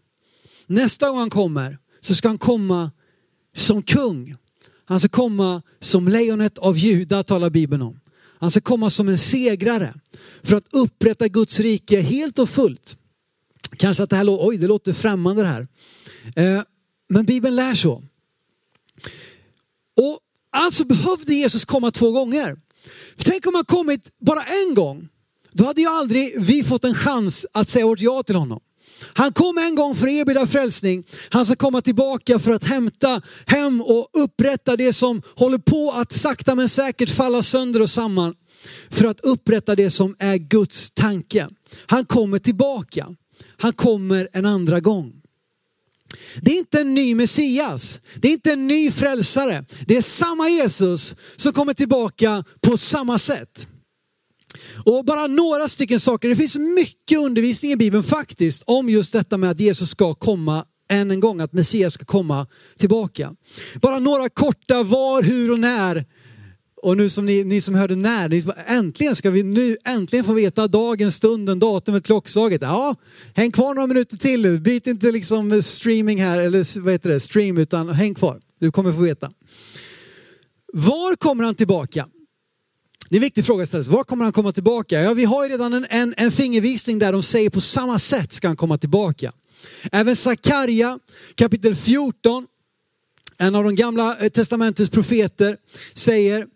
Nästa 0.68 1.10
gång 1.10 1.18
han 1.18 1.30
kommer 1.30 1.78
så 2.02 2.16
ska 2.16 2.28
han 2.28 2.38
komma 2.38 2.92
som 3.56 3.84
kung. 3.84 4.36
Han 4.86 5.00
ska 5.00 5.10
komma 5.10 5.62
som 5.80 6.08
lejonet 6.08 6.58
av 6.58 6.78
Juda 6.78 7.24
talar 7.24 7.50
Bibeln 7.50 7.82
om. 7.82 8.00
Han 8.40 8.52
ska 8.52 8.62
komma 8.62 8.90
som 8.90 9.10
en 9.10 9.18
segrare 9.18 9.94
för 10.44 10.56
att 10.56 10.68
upprätta 10.72 11.28
Guds 11.28 11.60
rike 11.60 12.02
helt 12.02 12.40
och 12.40 12.50
fullt. 12.50 12.98
Kanske 13.78 14.04
att 14.04 14.10
det 14.10 14.16
här 14.16 14.48
oj, 14.48 14.58
det 14.58 14.68
låter 14.68 14.94
främmande 14.94 15.42
det 15.42 15.48
här. 15.48 15.68
Eh, 16.36 16.64
men 17.10 17.26
Bibeln 17.26 17.56
lär 17.56 17.76
så. 17.76 18.04
Och 20.02 20.20
alltså 20.52 20.86
behövde 20.86 21.34
Jesus 21.34 21.66
komma 21.66 21.92
två 21.92 22.12
gånger. 22.12 22.58
Tänk 23.18 23.48
om 23.48 23.56
han 23.56 23.66
kommit 23.66 24.10
bara 24.20 24.44
en 24.44 24.74
gång. 24.76 25.08
Då 25.52 25.66
hade 25.66 25.82
ju 25.82 25.88
aldrig 25.88 26.46
vi 26.46 26.64
fått 26.64 26.86
en 26.86 26.96
chans 26.96 27.46
att 27.54 27.70
säga 27.70 27.86
vårt 27.86 28.00
ja 28.00 28.24
till 28.24 28.36
honom. 28.36 28.60
Han 29.14 29.34
kom 29.34 29.58
en 29.58 29.76
gång 29.76 29.96
för 29.96 30.08
att 30.08 30.14
erbjuda 30.14 30.48
frälsning. 30.48 31.04
Han 31.30 31.46
ska 31.46 31.56
komma 31.56 31.82
tillbaka 31.82 32.40
för 32.40 32.52
att 32.52 32.64
hämta 32.64 33.22
hem 33.46 33.82
och 33.82 34.10
upprätta 34.14 34.78
det 34.78 34.94
som 34.94 35.22
håller 35.36 35.58
på 35.58 35.92
att 35.92 36.14
sakta 36.14 36.56
men 36.56 36.70
säkert 36.70 37.10
falla 37.10 37.44
sönder 37.44 37.82
och 37.82 37.90
samman. 37.90 38.34
För 38.90 39.06
att 39.06 39.20
upprätta 39.20 39.76
det 39.76 39.90
som 39.90 40.16
är 40.20 40.36
Guds 40.36 40.92
tanke. 40.92 41.50
Han 41.86 42.06
kommer 42.06 42.40
tillbaka. 42.40 43.08
Han 43.58 43.74
kommer 43.74 44.30
en 44.34 44.46
andra 44.46 44.80
gång. 44.80 45.21
Det 46.42 46.52
är 46.52 46.58
inte 46.58 46.82
en 46.82 46.94
ny 46.94 47.16
Messias. 47.16 48.00
Det 48.16 48.28
är 48.28 48.32
inte 48.32 48.54
en 48.54 48.68
ny 48.68 48.92
frälsare. 48.92 49.66
Det 49.88 49.98
är 49.98 50.02
samma 50.02 50.50
Jesus 50.50 51.16
som 51.36 51.54
kommer 51.54 51.74
tillbaka 51.74 52.44
på 52.62 52.78
samma 52.78 53.20
sätt. 53.20 53.68
Och 54.86 55.06
bara 55.06 55.28
några 55.28 55.68
stycken 55.68 56.00
saker. 56.00 56.30
Det 56.30 56.36
finns 56.36 56.58
mycket 56.58 57.18
undervisning 57.18 57.72
i 57.72 57.76
Bibeln 57.76 58.04
faktiskt 58.04 58.64
om 58.66 58.90
just 58.90 59.14
detta 59.14 59.38
med 59.38 59.50
att 59.50 59.60
Jesus 59.60 59.90
ska 59.90 60.14
komma 60.14 60.66
än 60.90 61.12
en 61.12 61.20
gång, 61.20 61.42
att 61.42 61.54
Messias 61.54 61.94
ska 61.94 62.06
komma 62.06 62.48
tillbaka. 62.78 63.36
Bara 63.82 64.00
några 64.00 64.30
korta 64.30 64.84
var, 64.84 65.24
hur 65.24 65.52
och 65.52 65.60
när 65.60 66.06
och 66.82 66.98
nu 66.98 67.10
som 67.10 67.26
ni, 67.26 67.44
ni 67.44 67.62
som 67.62 67.76
hörde 67.76 67.96
när, 67.96 68.30
ni, 68.30 68.44
äntligen 68.68 69.16
ska 69.16 69.30
vi 69.30 69.44
nu 69.44 69.78
äntligen 69.86 70.26
få 70.26 70.34
veta 70.34 70.68
dagen, 70.68 71.12
stunden, 71.12 71.60
datumet, 71.60 72.06
klockslaget. 72.06 72.62
Ja, 72.62 72.96
häng 73.36 73.52
kvar 73.52 73.74
några 73.74 73.88
minuter 73.88 74.18
till 74.18 74.42
nu. 74.42 74.60
Byt 74.60 74.88
inte 74.88 75.12
liksom 75.12 75.62
streaming 75.62 76.22
här, 76.22 76.40
eller 76.40 76.80
vad 76.82 76.94
heter 76.94 77.10
det, 77.10 77.20
stream, 77.20 77.58
utan 77.58 77.90
häng 77.90 78.14
kvar. 78.14 78.42
Du 78.60 78.72
kommer 78.72 78.92
få 78.92 79.02
veta. 79.02 79.32
Var 80.74 81.16
kommer 81.16 81.44
han 81.44 81.56
tillbaka? 81.56 82.08
Det 83.10 83.16
är 83.16 83.18
en 83.18 83.22
viktig 83.22 83.46
fråga 83.46 83.66
ställs. 83.66 83.88
Var 83.88 84.04
kommer 84.04 84.24
han 84.24 84.34
komma 84.34 84.52
tillbaka? 84.52 85.02
Ja, 85.02 85.14
vi 85.14 85.26
har 85.26 85.44
ju 85.46 85.52
redan 85.52 85.74
en, 85.74 85.86
en, 85.90 86.14
en 86.18 86.32
fingervisning 86.32 87.00
där 87.00 87.12
de 87.12 87.24
säger 87.24 87.50
på 87.50 87.62
samma 87.62 88.00
sätt 88.00 88.34
ska 88.34 88.48
han 88.48 88.58
komma 88.58 88.78
tillbaka. 88.78 89.32
Även 89.92 90.16
Sakarja 90.16 91.00
kapitel 91.36 91.76
14, 91.76 92.48
en 93.38 93.56
av 93.56 93.64
de 93.64 93.76
gamla 93.76 94.18
eh, 94.18 94.30
testamentets 94.30 94.90
profeter 94.90 95.58
säger 95.94 96.48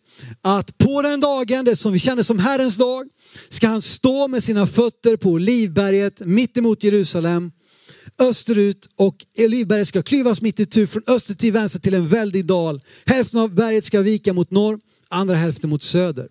att 0.41 0.78
på 0.78 1.01
den 1.01 1.19
dagen, 1.19 1.65
det 1.65 1.75
som 1.75 1.93
vi 1.93 1.99
känner 1.99 2.23
som 2.23 2.39
Herrens 2.39 2.78
dag, 2.78 3.10
ska 3.49 3.67
han 3.67 3.82
stå 3.82 4.28
med 4.28 4.43
sina 4.43 4.67
fötter 4.67 5.17
på 5.17 5.30
Olivberget 5.30 6.19
mitt 6.19 6.58
emot 6.58 6.84
Jerusalem 6.84 7.51
österut 8.19 8.89
och 8.95 9.25
Olivberget 9.38 9.88
ska 9.88 10.01
klyvas 10.01 10.41
mitt 10.41 10.60
i 10.60 10.65
tur 10.65 10.86
från 10.86 11.04
öster 11.08 11.34
till 11.34 11.54
vänster 11.54 11.80
till 11.80 11.93
en 11.93 12.08
väldig 12.08 12.45
dal. 12.45 12.82
Hälften 13.06 13.39
av 13.39 13.54
berget 13.54 13.84
ska 13.84 14.01
vika 14.01 14.34
mot 14.34 14.51
norr, 14.51 14.80
andra 15.10 15.36
hälften 15.36 15.69
mot 15.69 15.84
söder. 15.84 16.28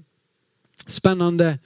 Spännande, 0.87 1.59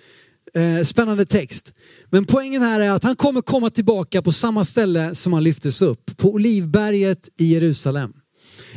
eh, 0.55 0.83
spännande 0.85 1.27
text. 1.27 1.73
Men 2.11 2.25
poängen 2.25 2.63
här 2.63 2.81
är 2.81 2.91
att 2.91 3.03
han 3.03 3.17
kommer 3.17 3.41
komma 3.41 3.71
tillbaka 3.71 4.23
på 4.23 4.33
samma 4.33 4.65
ställe 4.65 5.15
som 5.15 5.33
han 5.33 5.45
lyftes 5.45 5.83
upp, 5.83 6.17
på 6.17 6.33
Olivberget 6.33 7.29
i 7.39 7.45
Jerusalem. 7.45 8.13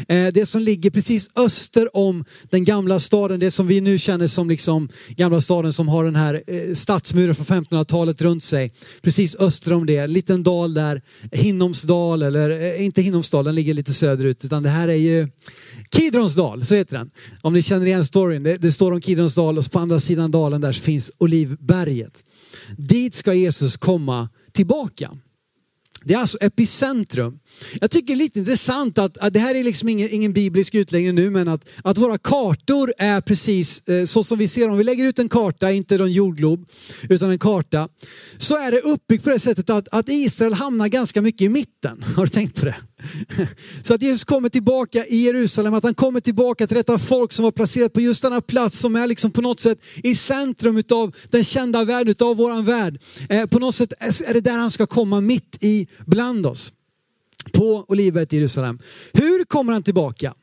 Eh, 0.08 0.28
det 0.34 0.46
som 0.46 0.62
ligger 0.62 0.90
precis 0.90 1.30
öster 1.36 1.98
om 1.98 2.26
den 2.50 2.66
gamla 2.66 3.00
staden, 3.00 3.40
det 3.40 3.52
som 3.52 3.68
vi 3.68 3.82
nu 3.82 3.98
känner 3.98 4.28
som 4.28 4.50
liksom 4.50 4.90
gamla 5.10 5.42
staden 5.42 5.74
som 5.74 5.88
har 5.88 6.06
den 6.06 6.16
här 6.16 6.44
eh, 6.48 6.74
stadsmuren 6.74 7.36
från 7.36 7.64
1500-talet 7.64 8.22
runt 8.22 8.44
sig. 8.44 8.74
Precis 9.02 9.36
öster 9.36 9.74
om 9.74 9.86
det, 9.86 9.98
en 9.98 10.14
liten 10.14 10.44
dal 10.44 10.74
där, 10.74 11.02
Hinnomsdal, 11.32 12.24
eller 12.24 12.50
eh, 12.50 12.86
inte 12.86 13.02
Hinnomsdal, 13.02 13.46
den 13.46 13.56
ligger 13.56 13.74
lite 13.74 13.94
söderut, 13.94 14.46
utan 14.46 14.64
det 14.64 14.70
här 14.70 14.88
är 14.88 14.94
ju 14.94 15.28
Kidronsdal, 15.90 16.66
så 16.66 16.76
heter 16.76 16.98
den. 16.98 17.10
Om 17.42 17.54
ni 17.54 17.62
känner 17.62 17.86
igen 17.86 18.06
storyn, 18.06 18.44
det, 18.44 18.58
det 18.58 18.72
står 18.72 18.92
om 18.92 19.02
Kidronsdal 19.02 19.58
och 19.58 19.72
på 19.72 19.80
andra 19.80 20.00
sidan 20.00 20.32
dalen 20.32 20.62
där 20.62 20.74
finns 20.74 21.12
Olivberget. 21.18 22.24
Dit 22.78 23.16
ska 23.16 23.34
Jesus 23.34 23.78
komma 23.78 24.30
tillbaka. 24.52 25.12
Det 26.04 26.14
är 26.14 26.18
alltså 26.18 26.38
epicentrum. 26.42 27.40
Jag 27.82 27.92
tycker 27.92 28.08
det 28.08 28.14
är 28.14 28.24
lite 28.24 28.40
intressant 28.40 28.98
att, 28.98 29.18
att 29.18 29.34
det 29.34 29.40
här 29.40 29.56
är 29.56 29.64
liksom 29.64 29.90
ingen, 29.90 30.10
ingen 30.12 30.34
biblisk 30.34 30.76
utläggning 30.76 31.16
nu, 31.16 31.30
men 31.30 31.48
att, 31.48 31.66
att 31.84 31.98
våra 31.98 32.18
kartor 32.18 32.94
är 32.98 33.22
precis 33.22 33.90
eh, 33.90 34.06
så 34.06 34.24
som 34.24 34.38
vi 34.38 34.48
ser. 34.48 34.70
Om 34.70 34.78
vi 34.78 34.84
lägger 34.84 35.06
ut 35.06 35.20
en 35.20 35.30
karta, 35.30 35.72
inte 35.72 35.96
en 35.96 36.12
jordglob, 36.12 36.66
utan 37.10 37.32
en 37.32 37.40
karta, 37.40 37.90
så 38.38 38.58
är 38.58 38.72
det 38.72 38.82
uppbyggt 38.82 39.24
på 39.24 39.30
det 39.30 39.40
sättet 39.40 39.70
att, 39.70 39.88
att 39.92 40.10
Israel 40.10 40.54
hamnar 40.54 40.88
ganska 40.88 41.22
mycket 41.22 41.42
i 41.42 41.50
mitten. 41.50 42.04
Har 42.16 42.24
du 42.24 42.30
tänkt 42.30 42.60
på 42.60 42.66
det? 42.66 42.76
Så 43.82 43.94
att 43.94 44.02
Jesus 44.02 44.24
kommer 44.24 44.50
tillbaka 44.50 45.06
i 45.06 45.18
Jerusalem, 45.18 45.74
att 45.74 45.84
han 45.84 45.94
kommer 45.94 46.20
tillbaka 46.20 46.68
till 46.68 46.78
detta 46.78 47.00
folk 47.00 47.32
som 47.32 47.44
var 47.44 47.52
placerat 47.52 47.94
på 47.94 48.02
just 48.02 48.22
denna 48.22 48.42
plats 48.42 48.80
som 48.80 48.96
är 48.96 49.08
liksom 49.08 49.32
på 49.32 49.42
något 49.42 49.60
sätt 49.60 49.80
i 50.04 50.16
centrum 50.16 50.84
av 50.92 51.16
den 51.30 51.44
kända 51.44 51.84
världen, 51.84 52.16
av 52.20 52.38
våran 52.38 52.66
värld. 52.66 53.02
Eh, 53.30 53.46
på 53.46 53.60
något 53.60 53.76
sätt 53.76 53.94
är 54.00 54.34
det 54.34 54.42
där 54.42 54.58
han 54.58 54.72
ska 54.72 54.88
komma 54.88 55.22
mitt 55.22 55.58
i 55.64 55.88
bland 56.06 56.46
oss. 56.46 56.72
På 57.52 57.86
Olivberget 57.88 58.34
i 58.34 58.36
Jerusalem. 58.36 58.80
Hur 59.14 59.44
kommer 59.44 59.74
han 59.74 59.84
tillbaka? 59.84 60.34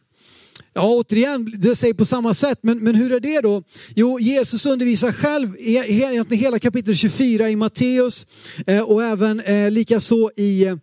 Ja, 0.73 0.83
återigen, 0.83 1.55
det 1.57 1.77
säger 1.77 1.95
på 1.95 2.05
samma 2.05 2.35
sätt, 2.35 2.59
men, 2.63 2.79
men 2.79 2.95
hur 2.95 3.13
är 3.13 3.21
det 3.21 3.41
då? 3.41 3.63
Jo, 3.97 4.21
Jesus 4.21 4.67
undervisar 4.67 5.13
själv 5.13 5.57
i 5.59 6.37
hela 6.37 6.59
kapitel 6.59 6.97
24 6.97 7.51
i 7.51 7.57
Matteus 7.57 8.27
eh, 8.67 8.81
och 8.81 9.05
även 9.05 9.41
eh, 9.41 9.71
likaså 9.71 10.31
i 10.37 10.65
eh, 10.65 10.79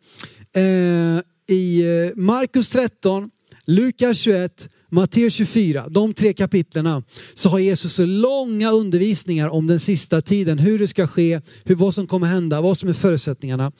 i 1.47 1.81
eh, 1.81 2.11
Markus 2.15 2.69
13, 2.69 3.29
Lukas 3.65 4.17
21, 4.17 4.69
Matteus 4.89 5.33
24, 5.33 5.87
de 5.89 6.13
tre 6.13 6.33
kapitlerna, 6.33 7.03
så 7.33 7.49
har 7.49 7.59
Jesus 7.59 7.99
långa 7.99 8.71
undervisningar 8.71 9.49
om 9.49 9.67
den 9.67 9.79
sista 9.79 10.21
tiden, 10.21 10.59
hur 10.59 10.79
det 10.79 10.87
ska 10.87 11.07
ske, 11.07 11.41
hur, 11.63 11.75
vad 11.75 11.93
som 11.93 12.07
kommer 12.07 12.27
hända, 12.27 12.61
vad 12.61 12.77
som 12.77 12.89
är 12.89 12.93
förutsättningarna. 12.93 13.71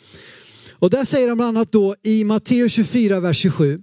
Och 0.71 0.89
där 0.89 1.05
säger 1.05 1.27
han 1.27 1.37
bland 1.37 1.57
annat 1.57 1.71
då 1.71 1.95
i 2.03 2.23
Matteus 2.23 2.73
24, 2.73 3.19
vers 3.19 3.37
27, 3.37 3.79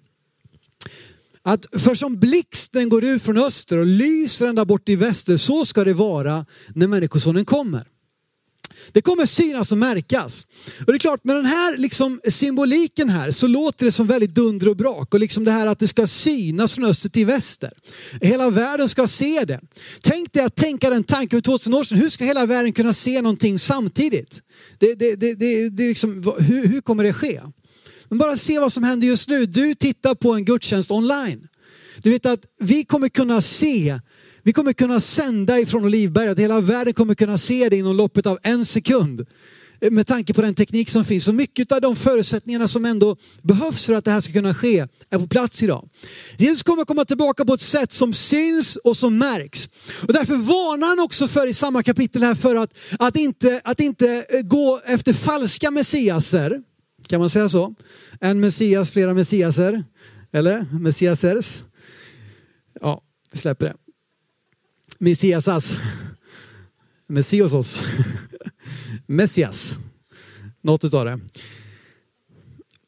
att 1.43 1.67
för 1.73 1.95
som 1.95 2.19
blixten 2.19 2.89
går 2.89 3.05
ut 3.05 3.23
från 3.23 3.39
öster 3.39 3.79
och 3.79 3.87
lyser 3.87 4.47
ända 4.47 4.65
bort 4.65 4.89
i 4.89 4.97
väster, 4.97 5.37
så 5.37 5.65
ska 5.65 5.85
det 5.85 5.95
vara 5.95 6.47
när 6.75 6.87
Människosonen 6.87 7.45
kommer. 7.45 7.92
Det 8.93 9.03
kommer 9.03 9.27
synas 9.27 9.73
och 9.73 9.79
märkas. 9.79 10.47
Och 10.79 10.87
det 10.87 10.93
är 10.93 10.99
klart, 10.99 11.25
med 11.25 11.37
den 11.37 11.47
här 11.47 11.77
liksom 11.77 12.21
symboliken 12.29 13.09
här 13.09 13.31
så 13.31 13.47
låter 13.47 13.85
det 13.85 13.93
som 13.93 14.07
väldigt 14.07 14.35
dunder 14.35 14.69
och 14.69 14.77
brak. 14.77 15.15
Och 15.15 15.21
liksom 15.21 15.45
det 15.45 15.51
här 15.51 15.67
att 15.67 15.79
det 15.79 15.89
ska 15.89 16.07
synas 16.07 16.75
från 16.75 16.85
öster 16.85 17.09
till 17.09 17.27
väster. 17.27 17.73
Hela 18.21 18.51
världen 18.51 18.89
ska 18.89 19.07
se 19.07 19.45
det. 19.45 19.61
Tänk 20.01 20.33
dig 20.33 20.45
att 20.45 20.57
tänka 20.57 20.91
den 20.91 21.05
tanken 21.05 21.37
för 21.37 21.43
2000 21.43 21.75
år 21.75 21.85
sedan. 21.85 21.99
Hur 21.99 22.09
ska 22.09 22.25
hela 22.25 22.47
världen 22.47 22.73
kunna 22.73 22.93
se 22.93 23.23
någonting 23.23 23.59
samtidigt? 23.59 24.41
Det, 24.79 24.95
det, 24.95 25.17
det, 25.17 25.35
det, 25.35 25.69
det 25.69 25.89
liksom, 25.89 26.35
hur, 26.39 26.67
hur 26.67 26.81
kommer 26.81 27.05
det 27.05 27.13
ske? 27.13 27.41
Men 28.09 28.19
bara 28.19 28.37
se 28.37 28.59
vad 28.59 28.73
som 28.73 28.85
händer 28.85 29.07
just 29.07 29.29
nu. 29.29 29.47
Du 29.47 29.75
tittar 29.75 30.15
på 30.15 30.33
en 30.33 30.45
gudstjänst 30.45 30.91
online. 30.91 31.49
Du 32.03 32.11
vet 32.11 32.27
att 32.27 32.41
vi 32.61 32.85
kommer 32.85 33.09
kunna 33.09 33.41
se 33.41 34.01
vi 34.43 34.53
kommer 34.53 34.73
kunna 34.73 35.01
sända 35.01 35.61
ifrån 35.61 35.85
Olivberget. 35.85 36.39
Hela 36.39 36.61
världen 36.61 36.95
kommer 36.95 37.15
kunna 37.15 37.39
se 37.39 37.69
det 37.69 37.77
inom 37.77 37.97
loppet 37.97 38.27
av 38.27 38.39
en 38.43 38.65
sekund. 38.65 39.27
Eh, 39.83 39.91
med 39.91 40.07
tanke 40.07 40.35
på 40.35 40.43
den 40.43 40.55
teknik 40.55 40.91
som 40.91 41.05
finns. 41.05 41.25
Så 41.25 41.33
mycket 41.33 41.73
av 41.73 41.81
de 41.81 41.97
förutsättningarna 41.97 42.69
som 42.69 42.85
ändå 42.85 43.17
behövs 43.43 43.87
för 43.87 43.93
att 43.93 44.05
det 44.05 44.11
här 44.11 44.21
ska 44.21 44.33
kunna 44.33 44.55
ske 44.55 44.87
är 45.11 45.19
på 45.19 45.27
plats 45.27 45.63
idag. 45.63 45.89
Jesus 46.37 46.63
kommer 46.63 46.85
komma 46.85 47.05
tillbaka 47.05 47.45
på 47.45 47.55
ett 47.55 47.61
sätt 47.61 47.93
som 47.93 48.13
syns 48.13 48.77
och 48.77 48.97
som 48.97 49.19
märks. 49.19 49.69
Och 50.07 50.13
därför 50.13 50.37
varnar 50.37 50.89
han 50.89 51.01
också 51.01 51.29
för 51.29 51.49
i 51.49 51.53
samma 51.53 51.83
kapitel 51.83 52.23
här 52.23 52.35
för 52.35 52.57
att, 52.57 52.71
att, 52.99 53.17
inte, 53.17 53.61
att 53.65 53.81
inte 53.81 54.27
eh, 54.29 54.41
gå 54.41 54.81
efter 54.87 55.13
falska 55.13 55.71
messiaser. 55.71 56.63
Kan 57.09 57.21
man 57.21 57.31
säga 57.31 57.49
så? 57.49 57.75
En 58.21 58.41
messias, 58.41 58.91
flera 58.91 59.15
messiaser. 59.15 59.85
Eller 60.33 60.67
messiasers. 60.81 61.63
Ja, 62.81 63.03
vi 63.33 63.39
släpper 63.39 63.67
det. 63.67 63.75
Messiasas. 65.03 65.77
Messiasos. 67.09 67.83
Messias. 69.07 69.77
Något 70.63 70.85
utav 70.85 71.05
det. 71.05 71.21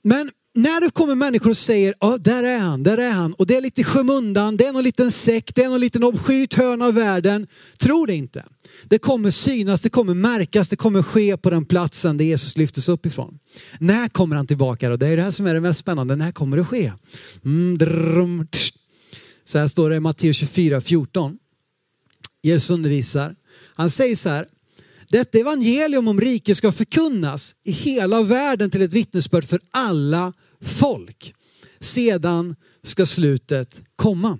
Men 0.03 0.31
när 0.55 0.81
det 0.81 0.90
kommer 0.90 1.14
människor 1.14 1.50
och 1.50 1.57
säger, 1.57 1.94
ja 2.00 2.18
där 2.20 2.42
är 2.42 2.59
han, 2.59 2.83
där 2.83 2.98
är 2.98 3.11
han. 3.11 3.33
Och 3.33 3.46
det 3.46 3.57
är 3.57 3.61
lite 3.61 3.85
skymundan, 3.85 4.57
det 4.57 4.66
är 4.66 4.72
någon 4.72 4.85
liten 4.85 5.11
sekt, 5.11 5.55
det 5.55 5.62
är 5.62 5.68
någon 5.68 5.81
liten 5.81 6.05
obskyrt 6.05 6.55
hörn 6.55 6.83
av 6.83 6.94
världen. 6.94 7.46
Tro 7.79 8.07
det 8.07 8.14
inte. 8.14 8.44
Det 8.85 8.98
kommer 8.98 9.31
synas, 9.31 9.81
det 9.81 9.90
kommer 9.90 10.14
märkas, 10.14 10.68
det 10.68 10.77
kommer 10.77 11.03
ske 11.03 11.37
på 11.37 11.50
den 11.50 11.64
platsen 11.64 12.16
där 12.16 12.24
Jesus 12.24 12.57
lyftes 12.57 12.88
upp 12.88 13.07
ifrån. 13.07 13.38
När 13.79 14.09
kommer 14.09 14.37
han 14.37 14.46
tillbaka 14.46 14.88
då? 14.88 14.96
Det 14.96 15.07
är 15.07 15.16
det 15.16 15.22
här 15.22 15.31
som 15.31 15.46
är 15.46 15.55
det 15.55 15.61
mest 15.61 15.81
spännande. 15.81 16.16
När 16.16 16.33
kommer 16.33 16.57
det 16.57 16.64
ske? 16.64 16.92
Mm, 17.44 18.46
så 19.44 19.59
här 19.59 19.68
står 19.68 19.90
det 19.90 19.96
i 19.96 20.00
Matteus 20.00 20.37
24, 20.37 20.81
14. 20.81 21.38
Jesus 22.44 22.70
undervisar. 22.70 23.37
Han 23.74 23.90
säger 23.90 24.16
så 24.16 24.28
här, 24.28 24.46
detta 25.09 25.38
evangelium 25.38 26.09
om 26.09 26.20
riket 26.20 26.57
ska 26.57 26.72
förkunnas 26.72 27.54
i 27.64 27.72
hela 27.72 28.22
världen 28.22 28.70
till 28.70 28.83
ett 28.83 28.92
vittnesbörd 28.92 29.44
för 29.44 29.61
alla 29.70 30.33
folk. 30.61 31.35
Sedan 31.80 32.57
ska 32.83 33.07
slutet 33.07 33.80
komma. 33.96 34.38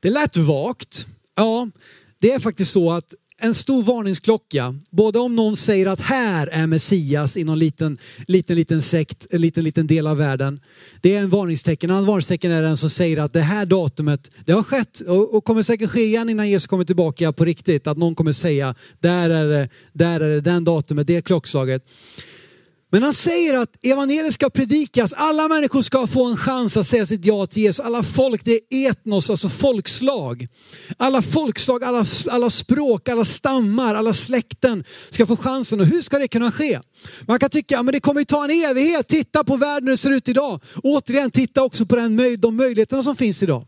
Det 0.00 0.10
lät 0.10 0.36
vagt. 0.36 1.06
Ja, 1.34 1.70
det 2.18 2.32
är 2.32 2.40
faktiskt 2.40 2.72
så 2.72 2.92
att 2.92 3.14
en 3.42 3.54
stor 3.54 3.82
varningsklocka. 3.82 4.74
Både 4.90 5.18
om 5.18 5.36
någon 5.36 5.56
säger 5.56 5.86
att 5.86 6.00
här 6.00 6.46
är 6.46 6.66
Messias 6.66 7.36
i 7.36 7.44
någon 7.44 7.58
liten, 7.58 7.98
liten, 8.26 8.56
liten 8.56 8.82
sekt, 8.82 9.26
en 9.30 9.40
liten, 9.40 9.64
liten 9.64 9.86
del 9.86 10.06
av 10.06 10.16
världen. 10.16 10.60
Det 11.00 11.16
är 11.16 11.22
en 11.22 11.30
varningstecken. 11.30 11.90
En 11.90 11.96
annan 11.96 12.06
varningstecken 12.06 12.52
är 12.52 12.62
den 12.62 12.76
som 12.76 12.90
säger 12.90 13.18
att 13.18 13.32
det 13.32 13.40
här 13.40 13.66
datumet, 13.66 14.30
det 14.44 14.52
har 14.52 14.62
skett 14.62 15.00
och, 15.00 15.44
kommer 15.44 15.62
säkert 15.62 15.90
ske 15.90 16.04
igen 16.04 16.28
innan 16.28 16.50
Jesus 16.50 16.66
kommer 16.66 16.84
tillbaka 16.84 17.32
på 17.32 17.44
riktigt. 17.44 17.86
Att 17.86 17.98
någon 17.98 18.14
kommer 18.14 18.32
säga, 18.32 18.74
där 19.00 19.30
är 19.30 19.46
det, 19.46 19.68
där 19.92 20.20
är 20.20 20.28
det, 20.28 20.40
den 20.40 20.64
datumet, 20.64 21.06
det 21.06 21.22
klockslaget. 21.22 21.84
Men 22.94 23.02
han 23.02 23.12
säger 23.12 23.58
att 23.58 23.84
evangeliet 23.84 24.34
ska 24.34 24.50
predikas, 24.50 25.12
alla 25.12 25.48
människor 25.48 25.82
ska 25.82 26.06
få 26.06 26.24
en 26.24 26.36
chans 26.36 26.76
att 26.76 26.86
säga 26.86 27.06
sitt 27.06 27.24
ja 27.24 27.46
till 27.46 27.62
Jesus. 27.62 27.80
Alla 27.80 28.02
folk, 28.02 28.44
det 28.44 28.60
är 28.70 28.90
etnos, 28.90 29.30
alltså 29.30 29.48
folkslag. 29.48 30.46
Alla 30.96 31.22
folkslag, 31.22 31.84
alla, 31.84 32.06
alla 32.30 32.50
språk, 32.50 33.08
alla 33.08 33.24
stammar, 33.24 33.94
alla 33.94 34.14
släkten 34.14 34.84
ska 35.10 35.26
få 35.26 35.36
chansen. 35.36 35.80
Och 35.80 35.86
hur 35.86 36.02
ska 36.02 36.18
det 36.18 36.28
kunna 36.28 36.52
ske? 36.52 36.80
Man 37.26 37.38
kan 37.38 37.50
tycka 37.50 37.78
att 37.78 37.86
det 37.86 38.00
kommer 38.00 38.24
ta 38.24 38.44
en 38.44 38.50
evighet. 38.50 39.08
Titta 39.08 39.44
på 39.44 39.56
världen 39.56 39.88
hur 39.88 39.92
det 39.92 39.96
ser 39.96 40.10
ut 40.10 40.28
idag. 40.28 40.60
Återigen, 40.82 41.30
titta 41.30 41.62
också 41.62 41.86
på 41.86 41.96
den, 41.96 42.40
de 42.40 42.56
möjligheterna 42.56 43.02
som 43.02 43.16
finns 43.16 43.42
idag. 43.42 43.66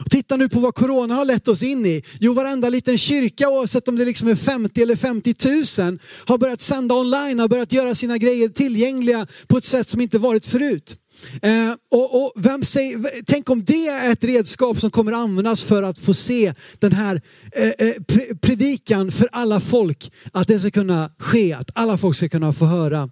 Och 0.00 0.10
titta 0.10 0.36
nu 0.36 0.48
på 0.48 0.60
vad 0.60 0.74
corona 0.74 1.14
har 1.14 1.24
lett 1.24 1.48
oss 1.48 1.62
in 1.62 1.86
i. 1.86 2.02
Jo, 2.20 2.32
varenda 2.32 2.68
liten 2.68 2.98
kyrka, 2.98 3.48
oavsett 3.48 3.88
om 3.88 3.96
det 3.96 4.04
liksom 4.04 4.28
är 4.28 4.36
50 4.36 4.82
eller 4.82 4.96
50 4.96 5.34
000, 5.82 5.98
har 6.26 6.38
börjat 6.38 6.60
sända 6.60 6.94
online, 6.94 7.38
har 7.38 7.48
börjat 7.48 7.72
göra 7.72 7.94
sina 7.94 8.18
grejer 8.18 8.48
tillgängliga 8.48 9.26
på 9.46 9.56
ett 9.58 9.64
sätt 9.64 9.88
som 9.88 10.00
inte 10.00 10.18
varit 10.18 10.46
förut. 10.46 10.96
Eh, 11.42 11.72
och, 11.90 12.24
och 12.24 12.32
vem 12.36 12.64
säger, 12.64 13.22
tänk 13.26 13.50
om 13.50 13.64
det 13.64 13.88
är 13.88 14.12
ett 14.12 14.24
redskap 14.24 14.80
som 14.80 14.90
kommer 14.90 15.12
användas 15.12 15.62
för 15.62 15.82
att 15.82 15.98
få 15.98 16.14
se 16.14 16.54
den 16.78 16.92
här 16.92 17.20
eh, 17.52 17.68
eh 17.68 17.94
predikan 18.40 19.12
för 19.12 19.28
alla 19.32 19.60
folk. 19.60 20.12
Att 20.32 20.48
det 20.48 20.58
ska 20.58 20.70
kunna 20.70 21.10
ske, 21.18 21.52
att 21.52 21.70
alla 21.74 21.98
folk 21.98 22.16
ska 22.16 22.28
kunna 22.28 22.52
få 22.52 22.64
höra. 22.64 23.10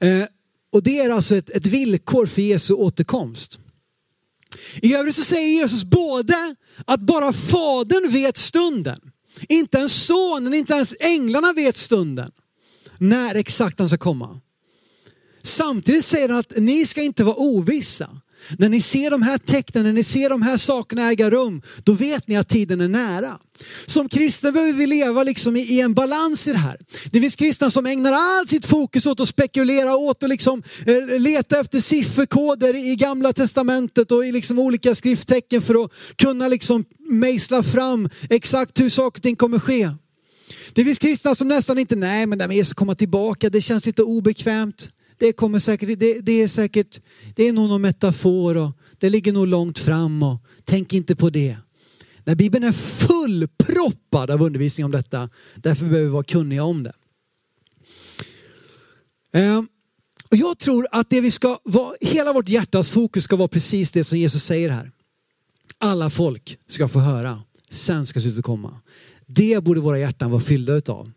Eh, 0.00 0.24
och 0.72 0.82
det 0.82 0.98
är 0.98 1.10
alltså 1.10 1.36
ett, 1.36 1.50
ett 1.50 1.66
villkor 1.66 2.26
för 2.26 2.42
Jesu 2.42 2.74
återkomst. 2.74 3.58
I 4.82 4.94
övrigt 4.94 5.16
så 5.16 5.22
säger 5.22 5.48
Jesus 5.48 5.84
både 5.84 6.56
att 6.84 7.00
bara 7.00 7.32
Fadern 7.32 8.10
vet 8.10 8.36
stunden. 8.36 8.98
Inte 9.48 9.78
ens 9.78 10.06
sonen, 10.06 10.54
inte 10.54 10.72
ens 10.72 10.94
änglarna 11.00 11.52
vet 11.52 11.76
stunden. 11.76 12.30
När 12.98 13.34
exakt 13.34 13.78
han 13.78 13.88
ska 13.88 13.98
komma. 13.98 14.40
Samtidigt 15.42 16.04
säger 16.04 16.28
han 16.28 16.38
att 16.38 16.52
ni 16.56 16.86
ska 16.86 17.02
inte 17.02 17.24
vara 17.24 17.36
ovissa. 17.36 18.20
När 18.58 18.68
ni 18.68 18.82
ser 18.82 19.10
de 19.10 19.22
här 19.22 19.38
tecknen, 19.38 19.84
när 19.84 19.92
ni 19.92 20.02
ser 20.02 20.30
de 20.30 20.42
här 20.42 20.56
sakerna 20.56 21.10
äga 21.10 21.30
rum, 21.30 21.62
då 21.84 21.92
vet 21.92 22.28
ni 22.28 22.36
att 22.36 22.48
tiden 22.48 22.80
är 22.80 22.88
nära. 22.88 23.38
Som 23.86 24.08
kristna 24.08 24.52
behöver 24.52 24.72
vi 24.72 24.86
leva 24.86 25.22
liksom 25.22 25.56
i, 25.56 25.60
i 25.60 25.80
en 25.80 25.94
balans 25.94 26.48
i 26.48 26.52
det 26.52 26.58
här. 26.58 26.76
Det 27.10 27.20
finns 27.20 27.36
kristna 27.36 27.70
som 27.70 27.86
ägnar 27.86 28.12
allt 28.12 28.48
sitt 28.48 28.66
fokus 28.66 29.06
åt 29.06 29.20
att 29.20 29.28
spekulera, 29.28 29.96
åt 29.96 30.22
att 30.22 30.28
liksom, 30.28 30.62
eh, 30.86 31.18
leta 31.18 31.60
efter 31.60 31.80
sifferkoder 31.80 32.76
i 32.76 32.96
gamla 32.96 33.32
testamentet 33.32 34.12
och 34.12 34.26
i 34.26 34.32
liksom 34.32 34.58
olika 34.58 34.94
skrifttecken 34.94 35.62
för 35.62 35.84
att 35.84 35.90
kunna 36.16 36.48
liksom 36.48 36.84
mejsla 37.10 37.62
fram 37.62 38.08
exakt 38.30 38.80
hur 38.80 38.88
saker 38.88 39.18
och 39.18 39.22
ting 39.22 39.36
kommer 39.36 39.58
ske. 39.58 39.90
Det 40.72 40.84
finns 40.84 40.98
kristna 40.98 41.34
som 41.34 41.48
nästan 41.48 41.78
inte, 41.78 41.96
nej 41.96 42.26
men 42.26 42.38
det 42.38 42.48
med 42.48 42.56
Jesus 42.56 42.72
komma 42.72 42.94
tillbaka, 42.94 43.50
det 43.50 43.60
känns 43.60 43.86
lite 43.86 44.02
obekvämt 44.02 44.90
det 45.20 45.32
kommer 45.32 45.58
säkert, 45.58 45.98
det, 45.98 46.20
det, 46.20 46.32
är 46.32 46.48
säkert, 46.48 47.00
det 47.34 47.48
är 47.48 47.52
nog 47.52 47.68
någon 47.68 47.82
metafor 47.82 48.56
och 48.56 48.72
det 48.98 49.10
ligger 49.10 49.32
nog 49.32 49.46
långt 49.46 49.78
fram 49.78 50.22
och 50.22 50.44
tänk 50.64 50.92
inte 50.92 51.16
på 51.16 51.30
det. 51.30 51.56
När 52.24 52.34
Bibeln 52.34 52.64
är 52.64 52.72
fullproppad 52.72 54.30
av 54.30 54.42
undervisning 54.42 54.84
om 54.84 54.90
detta, 54.90 55.30
därför 55.54 55.84
behöver 55.84 56.04
vi 56.04 56.12
vara 56.12 56.22
kunniga 56.22 56.64
om 56.64 56.82
det. 56.82 56.92
Ehm, 59.32 59.68
och 60.30 60.36
jag 60.36 60.58
tror 60.58 60.86
att 60.92 61.10
det 61.10 61.20
vi 61.20 61.30
ska 61.30 61.58
vara, 61.64 61.94
hela 62.00 62.32
vårt 62.32 62.48
hjärtas 62.48 62.90
fokus 62.90 63.24
ska 63.24 63.36
vara 63.36 63.48
precis 63.48 63.92
det 63.92 64.04
som 64.04 64.18
Jesus 64.18 64.44
säger 64.44 64.68
här. 64.68 64.90
Alla 65.78 66.10
folk 66.10 66.58
ska 66.66 66.88
få 66.88 66.98
höra, 66.98 67.42
sen 67.70 68.06
ska 68.06 68.20
slutet 68.20 68.44
komma. 68.44 68.80
Det 69.26 69.64
borde 69.64 69.80
våra 69.80 69.98
hjärtan 69.98 70.30
vara 70.30 70.40
fyllda 70.40 70.72
utav. 70.72 71.12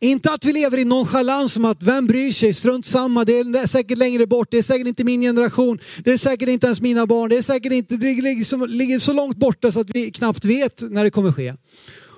Inte 0.00 0.30
att 0.30 0.44
vi 0.44 0.52
lever 0.52 0.78
i 0.78 0.84
nonchalans 0.84 1.52
som 1.52 1.64
att 1.64 1.82
vem 1.82 2.06
bryr 2.06 2.32
sig, 2.32 2.52
strunt 2.52 2.86
samma, 2.86 3.24
det 3.24 3.38
är 3.38 3.66
säkert 3.66 3.98
längre 3.98 4.26
bort, 4.26 4.48
det 4.50 4.58
är 4.58 4.62
säkert 4.62 4.86
inte 4.86 5.04
min 5.04 5.20
generation, 5.20 5.78
det 6.04 6.12
är 6.12 6.16
säkert 6.16 6.48
inte 6.48 6.66
ens 6.66 6.80
mina 6.80 7.06
barn, 7.06 7.30
det 7.30 7.36
är 7.36 7.42
säkert 7.42 7.72
inte, 7.72 7.96
det 7.96 8.14
ligger 8.66 8.98
så 8.98 9.12
långt 9.12 9.36
borta 9.36 9.72
så 9.72 9.80
att 9.80 9.90
vi 9.90 10.10
knappt 10.10 10.44
vet 10.44 10.82
när 10.90 11.04
det 11.04 11.10
kommer 11.10 11.32
ske. 11.32 11.54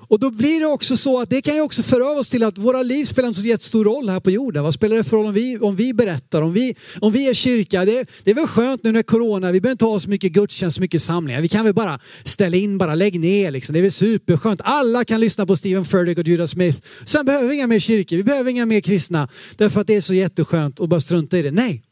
Och 0.08 0.20
då 0.20 0.30
blir 0.30 0.60
det 0.60 0.66
också 0.66 0.96
så 0.96 1.20
att 1.20 1.30
det 1.30 1.42
kan 1.42 1.54
ju 1.54 1.60
också 1.60 1.82
föra 1.82 2.10
oss 2.10 2.28
till 2.28 2.42
att 2.42 2.58
våra 2.58 2.82
liv 2.82 3.04
spelar 3.04 3.28
inte 3.28 3.40
så 3.40 3.46
jättestor 3.46 3.84
roll 3.84 4.08
här 4.08 4.20
på 4.20 4.30
jorden. 4.30 4.64
Vad 4.64 4.74
spelar 4.74 4.96
det 4.96 5.04
för 5.04 5.16
roll 5.16 5.26
om 5.26 5.34
vi, 5.34 5.58
om 5.58 5.76
vi 5.76 5.94
berättar, 5.94 6.42
om 6.42 6.52
vi, 6.52 6.74
om 7.00 7.12
vi 7.12 7.28
är 7.28 7.34
kyrka? 7.34 7.84
Det, 7.84 8.06
det 8.24 8.30
är 8.30 8.34
väl 8.34 8.46
skönt 8.46 8.84
nu 8.84 8.92
när 8.92 9.02
corona, 9.02 9.52
vi 9.52 9.60
behöver 9.60 9.72
inte 9.72 9.84
ha 9.84 10.00
så 10.00 10.10
mycket 10.10 10.32
gudstjänst, 10.32 10.74
så 10.74 10.80
mycket 10.80 11.02
samlingar. 11.02 11.40
Vi 11.40 11.48
kan 11.48 11.64
väl 11.64 11.74
bara 11.74 12.00
ställa 12.24 12.56
in, 12.56 12.78
bara 12.78 12.94
lägg 12.94 13.20
ner 13.20 13.50
liksom. 13.50 13.72
Det 13.72 13.78
är 13.78 13.82
väl 13.82 13.92
superskönt. 13.92 14.60
Alla 14.64 15.04
kan 15.04 15.20
lyssna 15.20 15.46
på 15.46 15.56
Stephen 15.56 15.84
Furtick 15.84 16.18
och 16.18 16.28
Judas 16.28 16.50
Smith. 16.50 16.78
Sen 17.04 17.26
behöver 17.26 17.48
vi 17.48 17.54
inga 17.54 17.66
mer 17.66 17.80
kyrkor, 17.80 18.16
vi 18.16 18.24
behöver 18.24 18.50
inga 18.50 18.66
mer 18.66 18.80
kristna. 18.80 19.28
Därför 19.56 19.80
att 19.80 19.86
det 19.86 19.94
är 19.94 20.00
så 20.00 20.14
jätteskönt 20.14 20.80
att 20.80 20.88
bara 20.88 21.00
strunta 21.00 21.38
i 21.38 21.42
det. 21.42 21.50
Nej. 21.50 21.82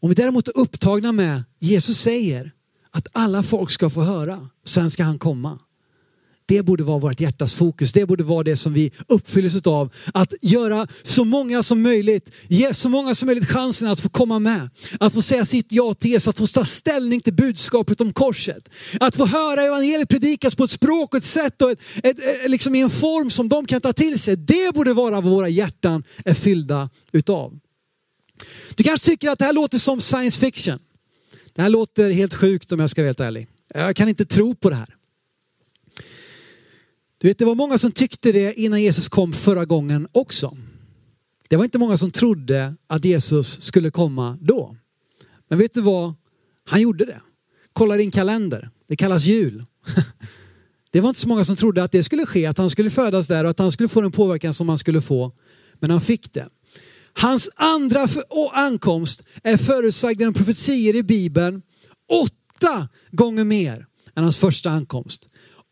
Om 0.00 0.08
vi 0.08 0.14
däremot 0.14 0.48
är 0.48 0.58
upptagna 0.58 1.12
med, 1.12 1.42
Jesus 1.58 1.98
säger 1.98 2.52
att 2.90 3.06
alla 3.12 3.42
folk 3.42 3.70
ska 3.70 3.90
få 3.90 4.02
höra, 4.02 4.48
sen 4.64 4.90
ska 4.90 5.02
han 5.02 5.18
komma. 5.18 5.58
Det 6.48 6.62
borde 6.62 6.84
vara 6.84 6.98
vårt 6.98 7.20
hjärtas 7.20 7.54
fokus. 7.54 7.92
Det 7.92 8.06
borde 8.06 8.24
vara 8.24 8.42
det 8.42 8.56
som 8.56 8.72
vi 8.72 8.92
uppfylls 9.08 9.66
av. 9.66 9.92
Att 10.14 10.34
göra 10.40 10.86
så 11.02 11.24
många 11.24 11.62
som 11.62 11.82
möjligt, 11.82 12.30
ge 12.48 12.74
så 12.74 12.88
många 12.88 13.14
som 13.14 13.26
möjligt 13.26 13.48
chansen 13.48 13.88
att 13.88 14.00
få 14.00 14.08
komma 14.08 14.38
med. 14.38 14.70
Att 15.00 15.12
få 15.12 15.22
säga 15.22 15.44
sitt 15.44 15.66
ja 15.68 15.94
till 15.94 16.10
Jesus, 16.10 16.28
att 16.28 16.38
få 16.38 16.46
ta 16.46 16.64
ställning 16.64 17.20
till 17.20 17.34
budskapet 17.34 18.00
om 18.00 18.12
korset. 18.12 18.68
Att 19.00 19.16
få 19.16 19.26
höra 19.26 19.62
evangeliet 19.62 20.08
predikas 20.08 20.54
på 20.54 20.64
ett 20.64 20.70
språk 20.70 21.14
och 21.14 21.18
ett 21.18 21.24
sätt 21.24 21.62
och 21.62 21.70
ett, 21.70 21.80
ett, 22.02 22.18
ett, 22.18 22.50
liksom 22.50 22.74
i 22.74 22.80
en 22.80 22.90
form 22.90 23.30
som 23.30 23.48
de 23.48 23.66
kan 23.66 23.80
ta 23.80 23.92
till 23.92 24.18
sig. 24.18 24.36
Det 24.36 24.74
borde 24.74 24.92
vara 24.92 25.20
vad 25.20 25.32
våra 25.32 25.48
hjärtan 25.48 26.04
är 26.24 26.34
fyllda 26.34 26.90
utav. 27.12 27.58
Du 28.74 28.84
kanske 28.84 29.06
tycker 29.06 29.30
att 29.30 29.38
det 29.38 29.44
här 29.44 29.52
låter 29.52 29.78
som 29.78 30.00
science 30.00 30.40
fiction. 30.40 30.78
Det 31.52 31.62
här 31.62 31.68
låter 31.68 32.10
helt 32.10 32.34
sjukt 32.34 32.72
om 32.72 32.80
jag 32.80 32.90
ska 32.90 33.00
vara 33.02 33.08
helt 33.08 33.20
ärlig. 33.20 33.48
Jag 33.74 33.96
kan 33.96 34.08
inte 34.08 34.24
tro 34.24 34.54
på 34.54 34.70
det 34.70 34.76
här. 34.76 34.97
Du 37.18 37.28
vet, 37.28 37.38
det 37.38 37.44
var 37.44 37.54
många 37.54 37.78
som 37.78 37.92
tyckte 37.92 38.32
det 38.32 38.60
innan 38.60 38.82
Jesus 38.82 39.08
kom 39.08 39.32
förra 39.32 39.64
gången 39.64 40.08
också. 40.12 40.56
Det 41.48 41.56
var 41.56 41.64
inte 41.64 41.78
många 41.78 41.96
som 41.96 42.10
trodde 42.10 42.74
att 42.86 43.04
Jesus 43.04 43.62
skulle 43.62 43.90
komma 43.90 44.38
då. 44.40 44.76
Men 45.48 45.58
vet 45.58 45.74
du 45.74 45.80
vad? 45.80 46.14
Han 46.64 46.80
gjorde 46.80 47.04
det. 47.04 47.20
Kolla 47.72 47.96
din 47.96 48.10
kalender. 48.10 48.70
Det 48.88 48.96
kallas 48.96 49.24
jul. 49.24 49.64
Det 50.90 51.00
var 51.00 51.08
inte 51.08 51.20
så 51.20 51.28
många 51.28 51.44
som 51.44 51.56
trodde 51.56 51.82
att 51.82 51.92
det 51.92 52.02
skulle 52.02 52.26
ske, 52.26 52.46
att 52.46 52.58
han 52.58 52.70
skulle 52.70 52.90
födas 52.90 53.28
där 53.28 53.44
och 53.44 53.50
att 53.50 53.58
han 53.58 53.72
skulle 53.72 53.88
få 53.88 54.00
den 54.00 54.12
påverkan 54.12 54.54
som 54.54 54.68
han 54.68 54.78
skulle 54.78 55.00
få. 55.00 55.32
Men 55.74 55.90
han 55.90 56.00
fick 56.00 56.32
det. 56.32 56.48
Hans 57.12 57.50
andra 57.54 58.08
ankomst 58.52 59.22
är 59.42 59.56
förutsagd 59.56 60.20
genom 60.20 60.34
profetier 60.34 60.96
i 60.96 61.02
Bibeln 61.02 61.62
åtta 62.08 62.88
gånger 63.10 63.44
mer 63.44 63.86
än 64.14 64.22
hans 64.22 64.36
första 64.36 64.70
ankomst. 64.70 65.28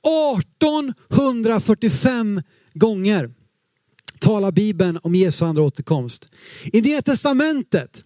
1845 0.07 2.42
gånger 2.75 3.31
talar 4.19 4.51
Bibeln 4.51 4.99
om 5.03 5.14
Jesu 5.14 5.45
andra 5.45 5.62
återkomst. 5.62 6.29
I 6.73 6.81
Nya 6.81 7.03
Testamentet, 7.03 8.05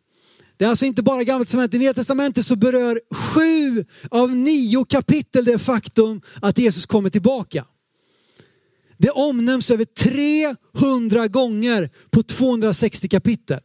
det 0.57 0.65
är 0.65 0.69
alltså 0.69 0.85
inte 0.85 1.03
bara 1.03 1.25
Gamla 1.25 1.45
Testamentet, 1.45 1.75
i 1.75 1.79
Nya 1.79 1.95
Testamentet 1.95 2.47
så 2.47 2.57
berör 2.57 3.01
sju 3.15 3.85
av 4.11 4.37
nio 4.37 4.85
kapitel 4.85 5.45
det 5.45 5.59
faktum 5.59 6.21
att 6.43 6.59
Jesus 6.59 6.87
kommer 6.87 7.11
tillbaka. 7.11 7.65
Det 8.97 9.11
omnämns 9.11 9.71
över 9.71 9.85
300 9.85 11.29
gånger 11.29 11.91
på 12.11 12.23
260 12.23 13.09
kapitel. 13.09 13.61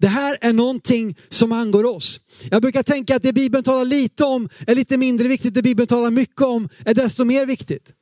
Det 0.00 0.08
här 0.08 0.38
är 0.40 0.52
någonting 0.52 1.16
som 1.28 1.52
angår 1.52 1.84
oss. 1.84 2.20
Jag 2.50 2.62
brukar 2.62 2.82
tänka 2.82 3.16
att 3.16 3.22
det 3.22 3.32
Bibeln 3.32 3.64
talar 3.64 3.84
lite 3.84 4.24
om 4.24 4.48
är 4.66 4.74
lite 4.74 4.96
mindre 4.96 5.28
viktigt, 5.28 5.54
det 5.54 5.62
Bibeln 5.62 5.86
talar 5.86 6.10
mycket 6.10 6.40
om 6.40 6.68
är 6.84 6.94
desto 6.94 7.24
mer 7.24 7.46
viktigt. 7.46 7.92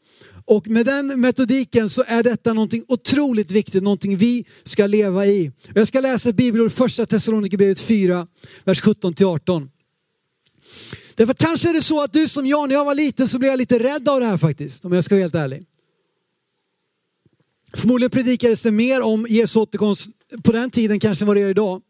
Och 0.45 0.69
med 0.69 0.87
den 0.87 1.21
metodiken 1.21 1.89
så 1.89 2.05
är 2.07 2.23
detta 2.23 2.53
någonting 2.53 2.85
otroligt 2.89 3.51
viktigt, 3.51 3.83
någonting 3.83 4.17
vi 4.17 4.45
ska 4.65 4.87
leva 4.87 5.27
i. 5.27 5.53
Jag 5.75 5.89
ska 5.89 6.01
läsa 6.01 6.29
ett 6.29 6.37
bibelord, 6.37 6.73
första 6.73 7.07
Thessalonikerbrevet 7.07 7.81
4, 7.81 8.27
vers 8.65 8.81
17 8.81 9.15
18. 9.25 9.71
Därför 11.15 11.35
kanske 11.35 11.69
är 11.69 11.75
det 11.75 11.83
så 11.83 12.03
att 12.03 12.13
du 12.13 12.29
som 12.29 12.47
jag, 12.47 12.69
när 12.69 12.75
jag 12.75 12.85
var 12.85 12.95
liten 12.95 13.29
så 13.29 13.39
blev 13.39 13.51
jag 13.51 13.59
lite 13.59 13.79
rädd 13.79 14.09
av 14.09 14.21
det 14.21 14.27
här 14.27 14.39
faktiskt, 14.39 14.85
om 14.85 14.93
jag 14.93 15.05
ska 15.05 15.15
vara 15.15 15.23
helt 15.23 15.35
ärlig. 15.35 15.67
Förmodligen 17.75 18.11
predikades 18.11 18.63
det 18.63 18.71
mer 18.71 19.03
om 19.03 19.27
Jesu 19.29 19.59
återkomst 19.59 20.11
på 20.45 20.53
den 20.53 20.71
tiden 20.71 21.01
kanske 21.01 21.23
än 21.23 21.27
vad 21.27 21.37
det 21.37 21.41
gör 21.41 21.51
idag. 21.51 21.83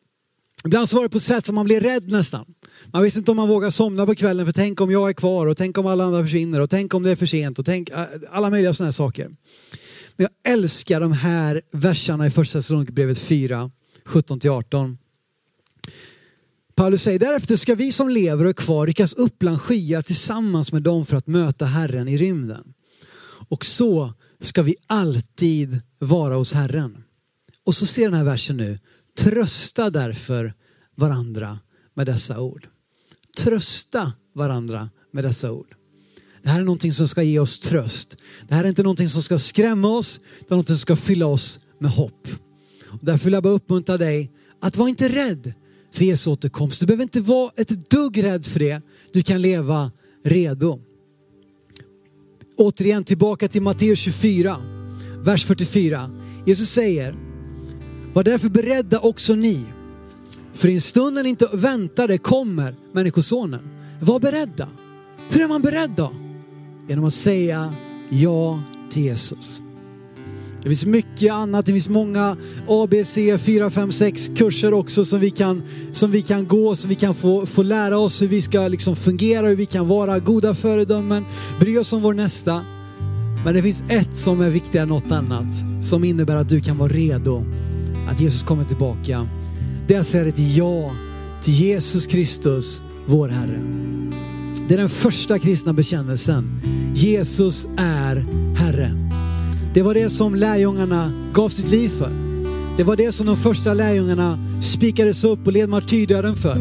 Ibland 0.65 0.89
så 0.89 0.97
var 0.97 1.03
det 1.03 1.09
på 1.09 1.17
ett 1.17 1.23
sätt 1.23 1.47
som 1.47 1.55
man 1.55 1.65
blev 1.65 1.83
rädd 1.83 2.09
nästan. 2.09 2.55
Man 2.93 3.03
visste 3.03 3.19
inte 3.19 3.31
om 3.31 3.37
man 3.37 3.49
vågade 3.49 3.73
somna 3.73 4.07
på 4.07 4.15
kvällen 4.15 4.47
för 4.47 4.53
tänk 4.53 4.81
om 4.81 4.91
jag 4.91 5.09
är 5.09 5.13
kvar 5.13 5.47
och 5.47 5.57
tänk 5.57 5.79
om 5.79 5.87
alla 5.87 6.05
andra 6.05 6.23
försvinner 6.23 6.61
och 6.61 6.71
tänk 6.71 6.95
om 6.95 7.03
det 7.03 7.11
är 7.11 7.17
för 7.17 7.27
sent 7.27 7.59
och 7.59 7.65
tänk 7.67 7.91
äh, 7.91 8.05
alla 8.31 8.51
möjliga 8.51 8.75
sådana 8.75 8.87
här 8.87 8.93
saker. 8.93 9.31
Men 10.17 10.29
jag 10.43 10.53
älskar 10.53 11.01
de 11.01 11.13
här 11.13 11.63
verserna 11.73 12.27
i 12.27 12.31
första 12.31 12.59
Thessalonikerbrevet 12.59 13.19
4, 13.19 13.71
17-18. 14.05 14.97
Paulus 16.75 17.03
säger 17.03 17.19
därefter 17.19 17.57
ska 17.57 17.75
vi 17.75 17.93
som 17.93 18.09
lever 18.09 18.45
och 18.45 18.51
är 18.51 18.55
kvar 18.55 18.87
ryckas 18.87 19.15
upp 19.15 19.39
bland 19.39 19.61
skyar 19.61 20.03
tillsammans 20.03 20.73
med 20.73 20.83
dem 20.83 21.07
för 21.07 21.17
att 21.17 21.27
möta 21.27 21.65
Herren 21.65 22.09
i 22.09 22.17
rymden. 22.17 22.75
Och 23.49 23.65
så 23.65 24.13
ska 24.41 24.63
vi 24.63 24.77
alltid 24.87 25.81
vara 25.99 26.35
hos 26.35 26.53
Herren. 26.53 27.05
Och 27.65 27.75
så 27.75 27.87
ser 27.87 28.05
den 28.05 28.15
här 28.15 28.25
versen 28.25 28.57
nu. 28.57 28.79
Trösta 29.19 29.91
därför 29.91 30.55
varandra 30.95 31.59
med 31.95 32.07
dessa 32.07 32.41
ord. 32.41 32.69
Trösta 33.39 34.13
varandra 34.35 34.91
med 35.13 35.25
dessa 35.25 35.53
ord. 35.53 35.75
Det 36.43 36.49
här 36.49 36.61
är 36.61 36.65
någonting 36.65 36.93
som 36.93 37.09
ska 37.09 37.23
ge 37.23 37.39
oss 37.39 37.59
tröst. 37.59 38.17
Det 38.49 38.55
här 38.55 38.65
är 38.65 38.69
inte 38.69 38.83
någonting 38.83 39.09
som 39.09 39.23
ska 39.23 39.39
skrämma 39.39 39.89
oss, 39.89 40.21
det 40.39 40.47
är 40.47 40.51
någonting 40.51 40.77
som 40.77 40.79
ska 40.79 40.97
fylla 40.97 41.27
oss 41.27 41.61
med 41.79 41.91
hopp. 41.91 42.29
Och 42.87 42.99
därför 43.03 43.25
vill 43.25 43.33
jag 43.33 43.43
bara 43.43 43.53
uppmuntra 43.53 43.97
dig 43.97 44.31
att 44.61 44.77
vara 44.77 44.89
inte 44.89 45.09
rädd 45.09 45.53
för 45.93 46.05
Jesu 46.05 46.31
återkomst. 46.31 46.81
Du 46.81 46.87
behöver 46.87 47.03
inte 47.03 47.21
vara 47.21 47.53
ett 47.57 47.91
dugg 47.91 48.25
rädd 48.25 48.47
för 48.47 48.59
det. 48.59 48.83
Du 49.13 49.23
kan 49.23 49.43
leva 49.43 49.93
redo. 50.25 50.81
Återigen 52.57 53.05
tillbaka 53.05 53.49
till 53.49 53.63
Matteus 53.63 53.99
24, 53.99 54.57
vers 55.25 55.47
44. 55.47 56.11
Jesus 56.47 56.71
säger, 56.71 57.28
var 58.19 58.25
därför 58.25 58.49
beredda 58.49 58.99
också 58.99 59.35
ni. 59.35 59.65
För 60.53 60.69
i 60.69 60.75
en 60.75 60.81
stund 60.81 61.15
när 61.15 61.23
ni 61.23 61.29
inte 61.29 61.49
väntade 61.53 62.19
kommer 62.19 62.75
Människosonen. 62.93 63.61
Var 64.01 64.21
beredda. 64.21 64.69
Hur 65.31 65.43
är 65.43 65.49
man 65.49 65.63
beredd 65.63 65.91
då? 65.97 66.13
Genom 66.89 67.05
att 67.05 67.15
säga 67.15 67.75
ja 68.11 68.63
till 68.91 69.03
Jesus. 69.03 69.63
Det 70.63 70.69
finns 70.69 70.85
mycket 70.85 71.33
annat, 71.33 71.67
det 71.67 71.73
finns 71.73 71.89
många 71.89 72.37
ABC 72.69 73.15
4, 73.39 73.71
5, 73.71 73.93
6 73.93 74.31
kurser 74.37 74.75
också 74.75 75.05
som 75.05 75.21
vi 75.21 75.31
kan, 75.31 75.63
som 75.93 76.11
vi 76.11 76.23
kan 76.23 76.49
gå, 76.49 76.77
som 76.77 76.91
vi 76.91 76.95
kan 76.95 77.15
få, 77.15 77.47
få 77.47 77.63
lära 77.63 77.99
oss 77.99 78.23
hur 78.23 78.29
vi 78.29 78.43
ska 78.43 78.69
liksom 78.69 78.97
fungera, 78.97 79.47
hur 79.47 79.57
vi 79.57 79.67
kan 79.67 79.89
vara 79.89 80.19
goda 80.19 80.55
föredömen, 80.55 81.25
bry 81.61 81.79
oss 81.79 81.93
om 81.93 82.03
vår 82.03 82.15
nästa. 82.15 82.65
Men 83.45 83.55
det 83.55 83.63
finns 83.63 83.83
ett 83.89 84.17
som 84.17 84.41
är 84.41 84.51
viktigare 84.51 84.83
än 84.83 84.89
något 84.89 85.11
annat, 85.11 85.47
som 85.83 86.05
innebär 86.05 86.37
att 86.37 86.49
du 86.49 86.61
kan 86.61 86.79
vara 86.79 86.93
redo, 86.93 87.45
att 88.09 88.21
Jesus 88.21 88.43
kommer 88.43 88.65
tillbaka. 88.65 89.29
Det 89.87 89.95
är 89.95 90.01
att 90.01 90.07
säga 90.07 90.27
ett 90.27 90.57
ja 90.57 90.93
till 91.43 91.55
Jesus 91.55 92.07
Kristus, 92.07 92.83
vår 93.07 93.29
Herre. 93.29 93.61
Det 94.69 94.75
är 94.75 94.79
den 94.79 94.89
första 94.89 95.39
kristna 95.39 95.73
bekännelsen. 95.73 96.61
Jesus 96.95 97.69
är 97.77 98.27
Herre. 98.57 99.09
Det 99.75 99.83
var 99.83 99.95
det 99.95 100.09
som 100.09 100.35
lärjungarna 100.35 101.31
gav 101.33 101.49
sitt 101.49 101.71
liv 101.71 101.89
för. 101.89 102.13
Det 102.77 102.85
var 102.85 102.97
det 102.97 103.13
som 103.13 103.27
de 103.27 103.37
första 103.37 103.75
lärjungarna 103.75 104.39
spikades 104.61 105.25
upp 105.25 105.47
och 105.47 105.53
led 105.53 105.69
martyrdöden 105.69 106.37
för. 106.37 106.57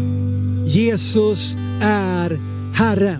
Jesus 0.67 1.57
är 1.81 2.39
Herre. 2.73 3.19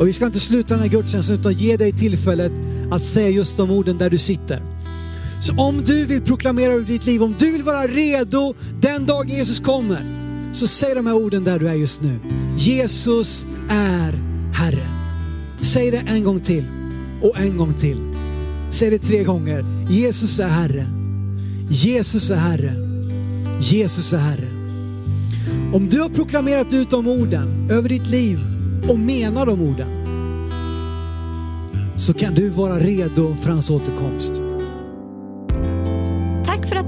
Och 0.00 0.08
vi 0.08 0.12
ska 0.12 0.26
inte 0.26 0.40
sluta 0.40 0.74
den 0.74 0.82
här 0.82 0.90
gudstjänsten 0.90 1.36
utan 1.36 1.52
ge 1.52 1.76
dig 1.76 1.92
tillfället 1.92 2.52
att 2.90 3.04
säga 3.04 3.28
just 3.28 3.56
de 3.56 3.70
orden 3.70 3.98
där 3.98 4.10
du 4.10 4.18
sitter. 4.18 4.75
Så 5.40 5.54
om 5.56 5.84
du 5.84 6.04
vill 6.04 6.22
proklamera 6.22 6.72
över 6.72 6.84
ditt 6.84 7.06
liv, 7.06 7.22
om 7.22 7.34
du 7.38 7.52
vill 7.52 7.62
vara 7.62 7.86
redo 7.86 8.54
den 8.80 9.06
dag 9.06 9.30
Jesus 9.30 9.60
kommer, 9.60 10.16
så 10.52 10.66
säg 10.66 10.94
de 10.94 11.06
här 11.06 11.14
orden 11.14 11.44
där 11.44 11.58
du 11.58 11.68
är 11.68 11.74
just 11.74 12.02
nu. 12.02 12.18
Jesus 12.58 13.46
är 13.70 14.12
Herre. 14.52 14.88
Säg 15.60 15.90
det 15.90 16.04
en 16.06 16.24
gång 16.24 16.40
till 16.40 16.64
och 17.22 17.38
en 17.38 17.56
gång 17.56 17.72
till. 17.72 18.14
Säg 18.70 18.90
det 18.90 18.98
tre 18.98 19.24
gånger. 19.24 19.64
Jesus 19.90 20.40
är 20.40 20.48
Herre. 20.48 20.86
Jesus 21.70 22.30
är 22.30 22.36
Herre. 22.36 22.74
Jesus 23.60 24.12
är 24.12 24.18
Herre. 24.18 24.48
Om 25.74 25.88
du 25.88 26.00
har 26.00 26.08
proklamerat 26.08 26.72
ut 26.72 26.90
de 26.90 27.08
orden 27.08 27.70
över 27.70 27.88
ditt 27.88 28.06
liv 28.06 28.38
och 28.88 28.98
menar 28.98 29.46
de 29.46 29.60
orden 29.60 29.88
så 31.96 32.14
kan 32.14 32.34
du 32.34 32.48
vara 32.48 32.78
redo 32.78 33.36
för 33.42 33.50
hans 33.50 33.70
återkomst. 33.70 34.45